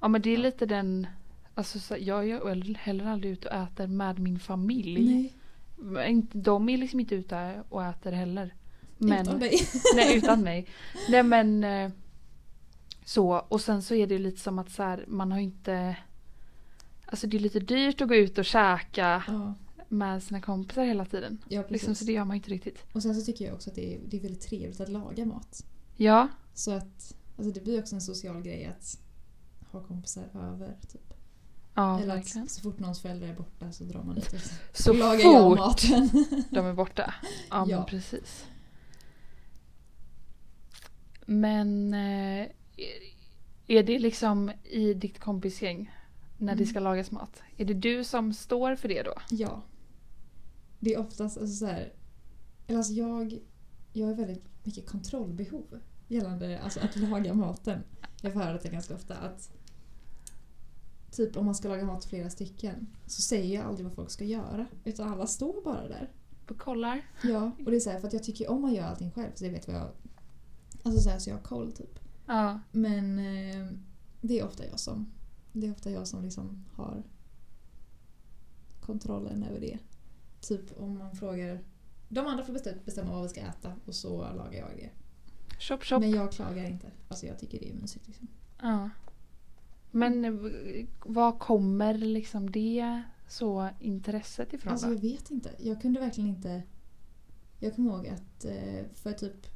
[0.00, 1.06] Ja men det är lite den...
[1.54, 5.32] Alltså, så, jag är heller aldrig ute och äter med min familj.
[5.76, 8.54] Nej, De är liksom inte ute och äter heller.
[8.98, 9.58] Men, utan dig.
[9.96, 10.66] Nej, utan mig.
[11.08, 11.90] Nej men eh,
[13.04, 13.44] så.
[13.48, 15.96] Och sen så är det lite som att så här, man har inte...
[17.06, 19.54] Alltså det är lite dyrt att gå ut och käka ja,
[19.92, 21.38] med sina kompisar hela tiden.
[21.48, 21.72] ja, precis.
[21.72, 22.78] Liksom, så det gör man inte riktigt.
[22.92, 25.26] Och sen så tycker jag också att det är, det är väldigt trevligt att laga
[25.26, 25.64] mat.
[25.96, 28.98] Ja, Så att alltså det blir också en social grej att
[29.72, 30.76] ha kompisar över.
[30.92, 31.14] Typ.
[31.74, 32.44] ja Eller verkligen.
[32.44, 34.40] att så fort någons förälder är borta så drar man dit och
[34.72, 36.08] Så så lagar jag fort maten.
[36.50, 37.14] de är borta.
[37.50, 37.76] Ja, Ja.
[37.76, 38.44] men precis.
[41.26, 42.46] Men eh,
[43.66, 45.90] är det liksom i ditt kompisgäng
[46.38, 46.66] när det Mm.
[46.66, 47.42] ska lagas mat?
[47.56, 49.14] Är det du som står för det då?
[49.30, 49.62] Ja.
[50.82, 51.92] Det är oftast alltså så här,
[52.66, 53.38] eller alltså jag,
[53.92, 57.82] jag har väldigt mycket kontrollbehov gällande alltså att laga maten.
[58.22, 59.50] Jag får höra det ganska ofta att
[61.10, 64.24] typ om man ska laga mat flera stycken så säger jag aldrig vad folk ska
[64.24, 66.10] göra utan alla står bara där.
[66.48, 67.02] Och kollar?
[67.22, 69.30] Ja, och det är så här, för att jag tycker om att göra allting själv
[69.34, 69.90] så jag vet vad jag...
[70.82, 71.98] Alltså så, här, så jag har koll typ.
[72.26, 72.60] Ja.
[72.72, 73.66] Men eh,
[74.20, 75.12] det är ofta jag som
[75.52, 77.02] det är ofta jag som liksom har
[78.80, 79.78] kontrollen över det.
[80.42, 81.60] Typ om man frågar...
[82.08, 84.90] De andra får bestäm- bestämma vad vi ska äta och så lagar jag det.
[85.58, 86.00] Chop chop.
[86.00, 86.90] Men jag klagar inte.
[87.08, 88.08] Alltså jag tycker det är mysigt.
[88.08, 88.28] Liksom.
[88.62, 88.90] Ja.
[89.90, 90.32] Men eh,
[91.04, 94.94] var kommer liksom det så intresset ifrån Alltså då?
[94.94, 95.50] jag vet inte.
[95.58, 96.62] Jag kunde verkligen inte...
[97.58, 99.46] Jag kommer ihåg att eh, för typ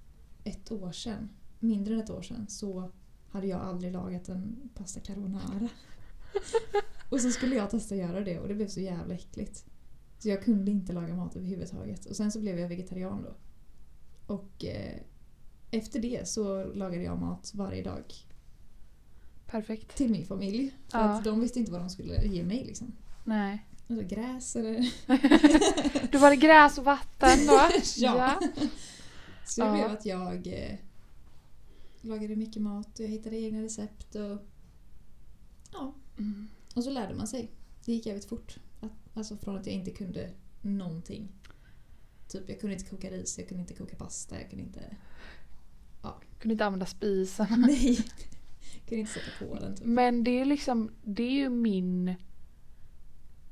[0.44, 1.28] ett år sedan,
[1.58, 2.90] mindre än ett år sedan, så
[3.30, 5.68] hade jag aldrig lagat en pasta carbonara.
[7.10, 9.64] och så skulle jag testa att göra det och det blev så jävla äckligt.
[10.26, 12.06] Så jag kunde inte laga mat överhuvudtaget.
[12.06, 13.34] Och sen så blev jag vegetarian då.
[14.34, 14.96] Och eh,
[15.70, 18.14] efter det så lagade jag mat varje dag
[19.46, 19.96] Perfekt.
[19.96, 20.74] till min familj.
[20.88, 21.04] För Ja.
[21.04, 22.92] att de visste inte vad de skulle ge mig liksom.
[23.24, 23.66] Nej.
[23.88, 24.92] Alltså gräs eller...
[26.12, 27.60] Då var det gräs och vatten då?
[27.96, 28.40] Ja.
[29.46, 29.72] Så det Ja.
[29.72, 30.74] blev att jag eh,
[32.00, 34.38] lagade mycket mat och jag hittade egna recept och
[35.72, 36.48] ja, Mm.
[36.74, 37.50] och så lärde man sig.
[37.84, 38.58] Det gick jävligt fort.
[39.14, 40.30] Alltså från att jag inte kunde
[40.60, 41.28] någonting.
[42.28, 44.96] Typ jag kunde inte koka ris, jag kunde inte koka pasta, jag kunde inte...
[46.38, 47.46] Kunde inte använda spisen.
[47.66, 47.98] Nej!
[48.74, 49.86] Jag kunde inte sätta på den typ.
[49.86, 52.14] Men det är liksom, det är ju min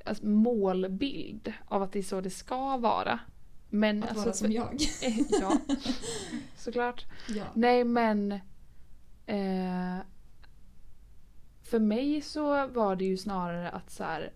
[0.04, 3.20] alltså, målbild av att det är så det ska vara.
[3.70, 4.74] Men Att alltså, vara som jag.
[5.02, 5.58] Eh, ja,
[6.56, 7.06] såklart.
[7.28, 7.44] Ja.
[7.54, 8.32] Nej men
[9.26, 9.98] eh,
[11.62, 14.32] För mig så var det ju snarare att så här,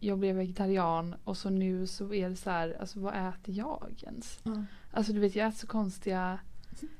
[0.00, 4.02] jag blev vegetarian och så nu så är det så här, alltså vad äter jag
[4.06, 4.38] ens?
[4.42, 4.64] Ja.
[4.90, 6.38] Alltså du vet jag äter så konstiga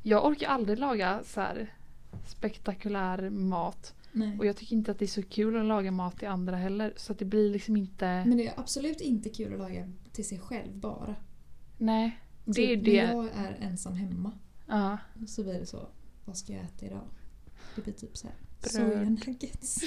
[0.03, 1.75] Jag orkar aldrig laga så här
[2.27, 3.95] spektakulär mat.
[4.13, 4.39] Nej.
[4.39, 6.93] Och jag tycker inte att det är så kul att laga mat till andra heller.
[6.97, 8.25] Så att det blir liksom inte...
[8.27, 11.15] Men det är absolut inte kul att laga till sig själv bara.
[11.79, 13.07] Nej, det är ju Typ det.
[13.07, 14.33] När jag är ensam hemma
[14.67, 14.99] Ja.
[15.27, 15.89] så blir det så.
[16.25, 17.05] Vad ska jag äta idag?
[17.75, 18.37] Det blir typ så här.
[18.61, 18.73] Bröd.
[18.73, 19.81] Sojanuggets.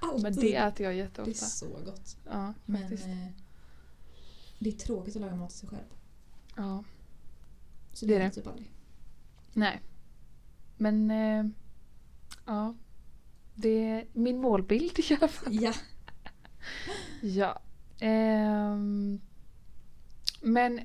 [0.00, 0.22] Alltid.
[0.22, 1.32] Men det äter jag Det är jätteofta.
[1.46, 2.16] så gott.
[2.26, 3.26] Ja, Men eh,
[4.58, 5.84] det är tråkigt att laga mat till sig själv.
[6.56, 6.84] Ja.
[7.92, 8.30] Så Det det är det.
[8.30, 8.72] typ aldrig.
[9.52, 9.80] Nej.
[10.76, 11.44] Men eh,
[12.46, 12.74] ja.
[13.54, 15.54] Det är min målbild i alla fall.
[15.62, 15.72] Ja.
[17.22, 17.60] Ja.
[18.00, 19.20] Ehm,
[20.40, 20.80] men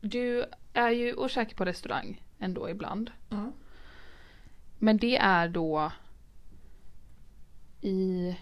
[0.00, 3.10] du är ju och käkar på restaurang ändå ibland.
[3.30, 3.52] ja.
[4.78, 5.92] Men det är då
[7.82, 8.36] i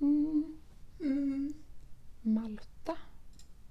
[0.00, 0.56] mm,
[1.00, 1.52] Mm.
[2.22, 2.96] Malta?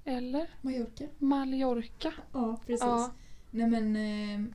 [0.05, 1.07] Eller Mallorca.
[1.17, 2.13] Mallorca?
[2.31, 2.81] Ja, precis.
[2.81, 3.11] Ja.
[3.51, 3.95] Nej men...
[3.95, 4.51] Eh,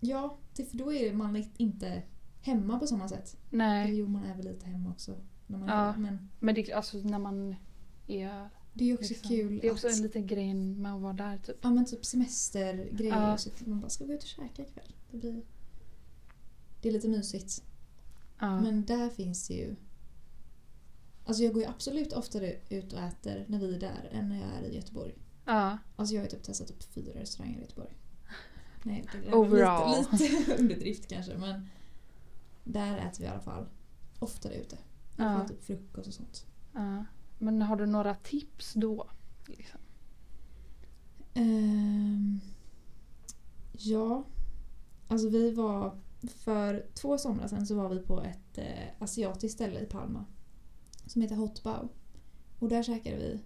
[0.00, 2.02] ja, det, för då är man inte
[2.40, 3.36] hemma på samma sätt.
[3.50, 5.16] Eller Nej, jo, man är väl lite hemma också.
[5.46, 5.74] När man Ja.
[5.94, 7.54] är, men men det, alltså när man
[8.06, 8.48] är...
[8.72, 9.96] det är också Liksom, kul det är också att...
[9.96, 11.56] en liten grej med att vara där typ.
[11.62, 13.30] Ja men typ semestergrejer.
[13.30, 13.38] Ja.
[13.38, 14.94] Så man bara ska gå ut och käka ikväll.
[15.10, 15.42] Det blir...
[16.82, 17.62] Det är lite mysigt.
[18.38, 18.60] Ja.
[18.60, 19.76] Men där finns det ju...
[21.26, 24.40] Alltså jag går ju absolut oftare ut och äter när vi är där än när
[24.40, 25.14] jag är i Göteborg.
[25.44, 25.78] ja.
[25.96, 27.96] Alltså jag har ju typ testat upp fyra restauranger i Göteborg.
[28.82, 30.04] Nej, det är Overall.
[30.12, 31.68] lite, lite underdrift kanske men
[32.64, 33.66] där äter vi i alla fall
[34.18, 34.76] oftare ute.
[34.76, 36.46] I alla fall typ frukost och sånt.
[36.72, 37.04] ja.
[37.38, 39.10] Men har du några tips då?
[39.46, 39.80] Liksom?
[41.34, 42.40] Ehm,
[43.72, 44.24] ja,
[45.08, 45.98] alltså vi var
[46.28, 50.24] för två somrar sedan så var vi på ett eh, asiatiskt ställe i Palma
[51.06, 51.88] som heter Hot Bao.
[52.58, 53.40] Och där käkade vi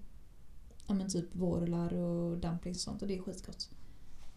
[0.87, 3.70] ja, men typ vårrullar och dumplings och sånt och det är skitgott.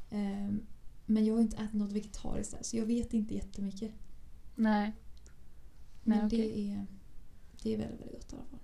[0.09, 0.65] Ehm,
[1.05, 3.91] men jag har inte ätit något vegetariskt där så jag vet inte jättemycket.
[4.55, 4.93] Nej.
[6.03, 6.39] Nej, Men okej.
[6.39, 6.85] det, är,
[7.63, 8.59] det är väldigt, väldigt gott i alla fall.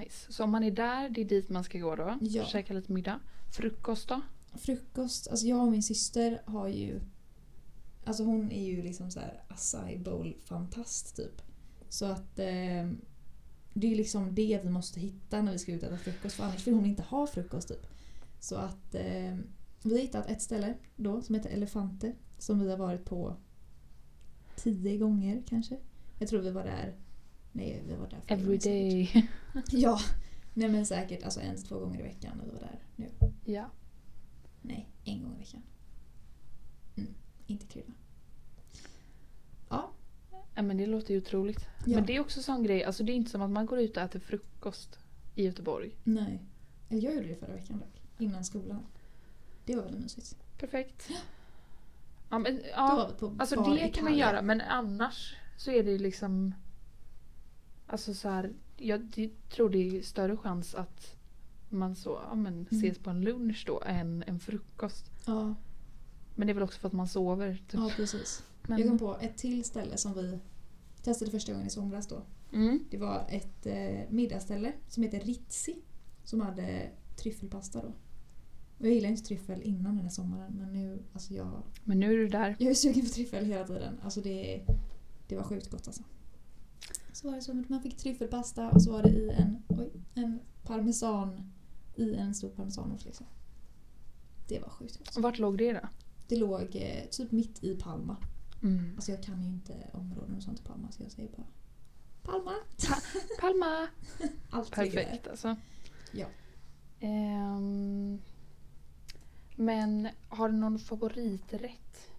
[0.00, 0.32] Nice.
[0.32, 2.18] Så om man är där, det är dit man ska gå då?
[2.20, 2.44] Ja.
[2.44, 3.20] Käka lite middag.
[3.50, 4.20] Frukost då?
[4.54, 7.00] Frukost, alltså jag och min syster har ju...
[8.04, 11.42] Alltså hon är ju liksom så här acai bowl fantast typ.
[11.88, 12.90] Så att eh,
[13.74, 16.44] det är liksom det vi måste hitta när vi ska ut och äta frukost för
[16.44, 17.86] annars vill hon inte ha frukost typ.
[18.40, 19.36] Så att eh,
[19.82, 23.36] vi har hittat ett ställe då som heter Elefante som vi har varit på
[24.56, 25.78] tio gånger kanske.
[26.18, 26.96] Jag tror vi var där...
[27.52, 29.28] Nej, vi var där flera Every day.
[29.70, 29.98] Ja,
[30.54, 33.08] nej men säkert alltså en till två gånger i veckan när vi var där nu.
[33.44, 33.70] ja.
[34.62, 35.62] Nej, en gång i veckan.
[37.52, 37.92] Inte krydda.
[39.68, 39.90] Ja,
[40.54, 40.62] ja.
[40.62, 41.66] men det låter ju otroligt.
[41.86, 41.94] Ja.
[41.96, 42.84] Men det är också en sån grej.
[42.84, 44.98] Alltså det är inte som att man går ut och äter frukost
[45.34, 45.90] i Göteborg.
[46.04, 46.42] nej.
[46.88, 48.02] Eller jag gjorde det förra veckan dock.
[48.18, 48.86] Innan skolan.
[49.64, 50.36] Det var väldigt mysigt.
[50.58, 51.08] Perfekt.
[52.30, 53.10] Ja, men, ja.
[53.38, 56.54] Alltså det kan man göra men annars så är det ju liksom...
[57.86, 61.16] Alltså så här, jag tror det är större chans att
[61.68, 62.66] man så, ja, men Mm.
[62.70, 65.10] ses på en lunch då än en frukost.
[65.26, 65.54] Ja,
[66.42, 67.54] Men det är väl också för att man sover.
[67.54, 67.80] Typ.
[67.80, 68.42] ja, precis.
[68.62, 70.38] men, Jag kom på ett till ställe som vi
[71.02, 72.22] testade första gången i somras då.
[72.52, 72.84] mm.
[72.90, 75.76] Det var ett eh, middagsställe som heter Ritzi.
[76.24, 77.88] Som hade tryffelpasta då.
[78.78, 82.12] Och jag gillar inte tryffel innan den här sommaren men nu, alltså jag men nu
[82.12, 82.56] är du där.
[82.58, 84.00] Jag är sugen på tryffel hela tiden.
[84.02, 84.66] Alltså det,
[85.28, 86.02] det var sjukt gott alltså.
[87.12, 89.90] Så var det så att man fick tryffelpasta och så var det i en, oj,
[90.14, 91.52] en parmesan
[91.96, 93.26] i en stor parmesanost liksom.
[94.48, 95.16] Det var sjukt gott.
[95.16, 95.88] Vart låg det då?
[96.28, 98.16] Det låg eh, typ mitt i Palma.
[98.62, 98.94] Mm.
[98.96, 101.46] Alltså jag kan ju inte områden och sånt i Palma så jag säger bara
[102.22, 102.54] Palma!
[103.40, 103.88] Palma!
[104.50, 104.70] Allt.
[104.70, 105.56] Perfekt alltså.
[106.12, 106.26] Ja.
[107.00, 108.20] Ehm,
[109.56, 112.10] men har du någon favoriträtt?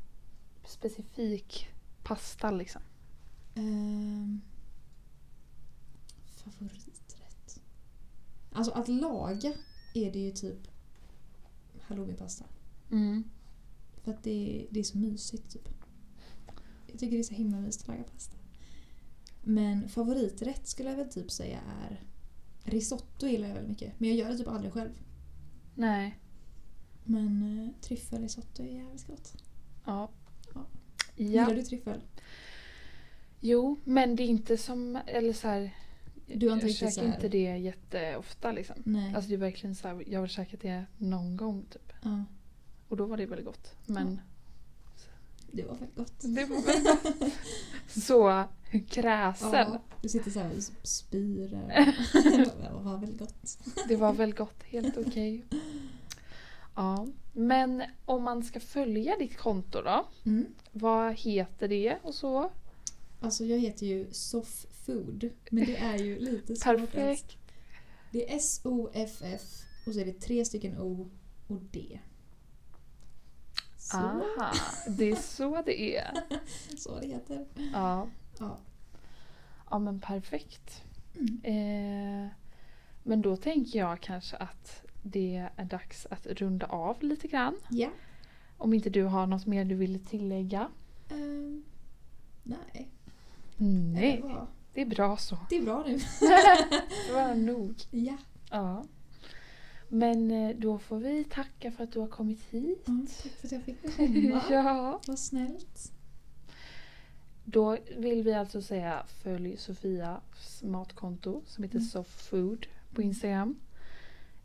[0.66, 1.68] Specifik
[2.04, 2.82] pasta liksom?
[3.56, 4.41] Ehm,
[6.36, 7.62] favoriträtt?
[8.51, 9.54] Alltså att laga
[9.93, 10.68] är det ju typ
[11.82, 12.45] halloumipasta.
[12.91, 13.24] Mm.
[14.04, 15.70] För att det, det är så mysigt typ.
[16.88, 18.38] Jag tycker det är så himla mysigt att laga pasta.
[19.41, 22.04] Men favoriträtt skulle jag väl typ säga är
[22.64, 23.99] risotto gillar jag väldigt mycket.
[23.99, 24.91] Men jag gör det typ aldrig själv.
[25.76, 26.20] Nej.
[27.04, 29.34] Men eh, tryffelrisotto är jävligt gott.
[29.86, 30.10] Ja.
[30.54, 30.66] Ja.
[31.16, 32.01] Gillar du tryffel?
[33.39, 34.99] Jo, men det är inte som...
[35.08, 35.76] Eller så här,
[36.36, 38.76] Du har inte jag käkar inte det jätteofta liksom.
[38.86, 39.16] Nej.
[39.16, 41.93] Alltså det är verkligen så här, jag har käkat det någon gång typ.
[42.01, 42.26] ja,
[42.94, 43.76] Och då var det väldigt gott.
[43.86, 44.22] Men
[45.52, 46.22] det var väldigt gott.
[46.22, 47.34] det var väldigt gott.
[48.04, 48.44] Så
[48.89, 49.52] kräsen.
[49.52, 51.50] Ja, du sitter så här och spyr.
[52.62, 53.58] det var väldigt gott.
[53.88, 55.46] Det var väl gott, helt okej.
[56.76, 60.08] Ja, men om man ska följa ditt konto då?
[60.26, 60.46] Mm.
[60.72, 62.52] Vad heter det och så?
[63.22, 65.30] Alltså jag heter ju Soft Food.
[65.50, 67.38] Men det är ju lite svårt Perfekt.
[68.12, 69.41] Det är S-O-F-F
[69.86, 71.12] och så är det tre stycken O
[71.48, 72.00] och D.
[73.94, 74.52] Så, Aha,
[74.98, 76.12] det är så det är.
[76.78, 77.46] så det heter.
[77.74, 78.08] Ja,
[78.39, 78.58] Ja.
[79.70, 80.84] ja men perfekt.
[81.16, 81.39] Mm.
[81.44, 82.30] Eh,
[83.04, 87.56] men då tänker jag kanske att det är dags att runda av lite grann.
[87.70, 87.89] Ja.
[88.58, 90.70] Om inte du har något mer du vill tillägga?
[91.10, 91.64] Ehm,
[92.44, 92.89] nej.
[93.58, 94.24] Nej,
[94.74, 95.38] det är bra så.
[95.50, 95.98] det är bra nu.
[97.08, 97.76] Det var nog.
[97.91, 98.18] Ja.
[98.50, 98.84] Ja.
[99.88, 102.88] Men eh, då får vi tacka för att du har kommit hit.
[102.88, 104.42] Mm, tack för att jag fick komma.
[104.50, 105.02] ja.
[105.08, 105.92] Vad snällt.
[107.46, 111.88] Då vill vi alltså säga följ Sofias matkonto som heter Mm.
[111.90, 113.60] softfood på Instagram.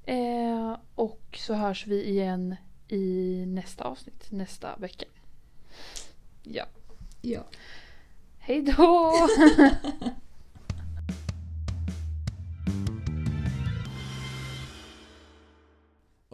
[0.05, 2.57] Eh, och så hörs vi igen
[2.89, 5.07] i nästa avsnitt nästa vecka.
[6.43, 6.64] Ja.
[7.22, 7.45] Ja.
[8.39, 9.12] Hej då!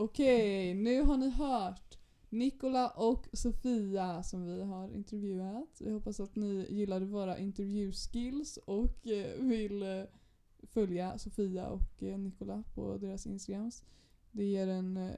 [0.05, 1.99] Okej, nu har ni hört
[2.29, 5.81] Nikola och Sofia som vi har intervjuat.
[5.81, 10.05] Vi hoppas att ni gillade våra intervjuskills och eh, vill eh,
[10.63, 13.85] följa Sofia och eh, Nikola på deras Instagrams.
[14.33, 15.11] Det ger en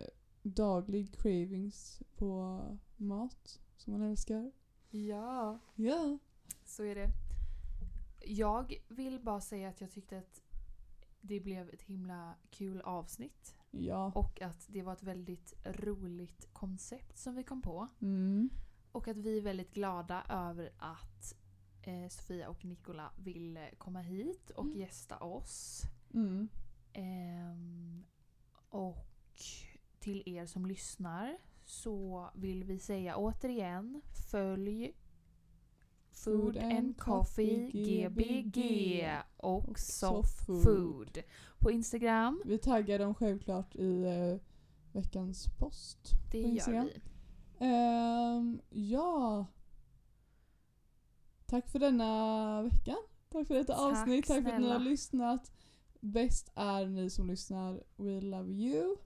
[0.42, 2.62] daglig cravings på
[2.96, 4.52] mat som man älskar.
[4.90, 6.18] ja, Ja.
[6.64, 7.10] så är det.
[8.24, 10.42] Jag vill bara säga att jag tyckte att
[11.20, 13.55] det blev ett himla kul avsnitt.
[13.84, 14.12] Ja.
[14.14, 17.88] Och att det var ett väldigt roligt koncept som vi kom på.
[18.00, 18.50] Mm.
[18.92, 21.34] Och att vi är väldigt glada över att
[21.82, 24.78] eh, Sofia och Nikola vill eh, komma hit och Mm.
[24.78, 25.82] gästa oss.
[26.14, 26.48] Mm.
[26.92, 28.04] Ehm,
[28.68, 29.06] och
[29.98, 34.92] till er som lyssnar så vill vi säga återigen följ
[36.16, 41.18] Food and Coffee GBG och Och Soft Soft Food
[41.58, 42.42] på Instagram.
[42.44, 44.40] Vi taggar dem självklart i eh,
[44.92, 45.98] veckans post.
[46.32, 47.00] Det på gör vi.
[47.58, 49.46] Ehm, ja.
[51.46, 52.96] Tack för denna vecka.
[53.28, 54.26] Tack för detta Tack avsnitt.
[54.26, 54.78] Tack för att ni har snälla.
[54.78, 55.52] lyssnat.
[56.00, 57.82] Bäst är ni som lyssnar.
[57.96, 58.96] We love you.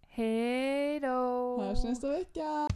[0.00, 1.60] Hej då!
[1.60, 2.68] Hörs nästa vecka.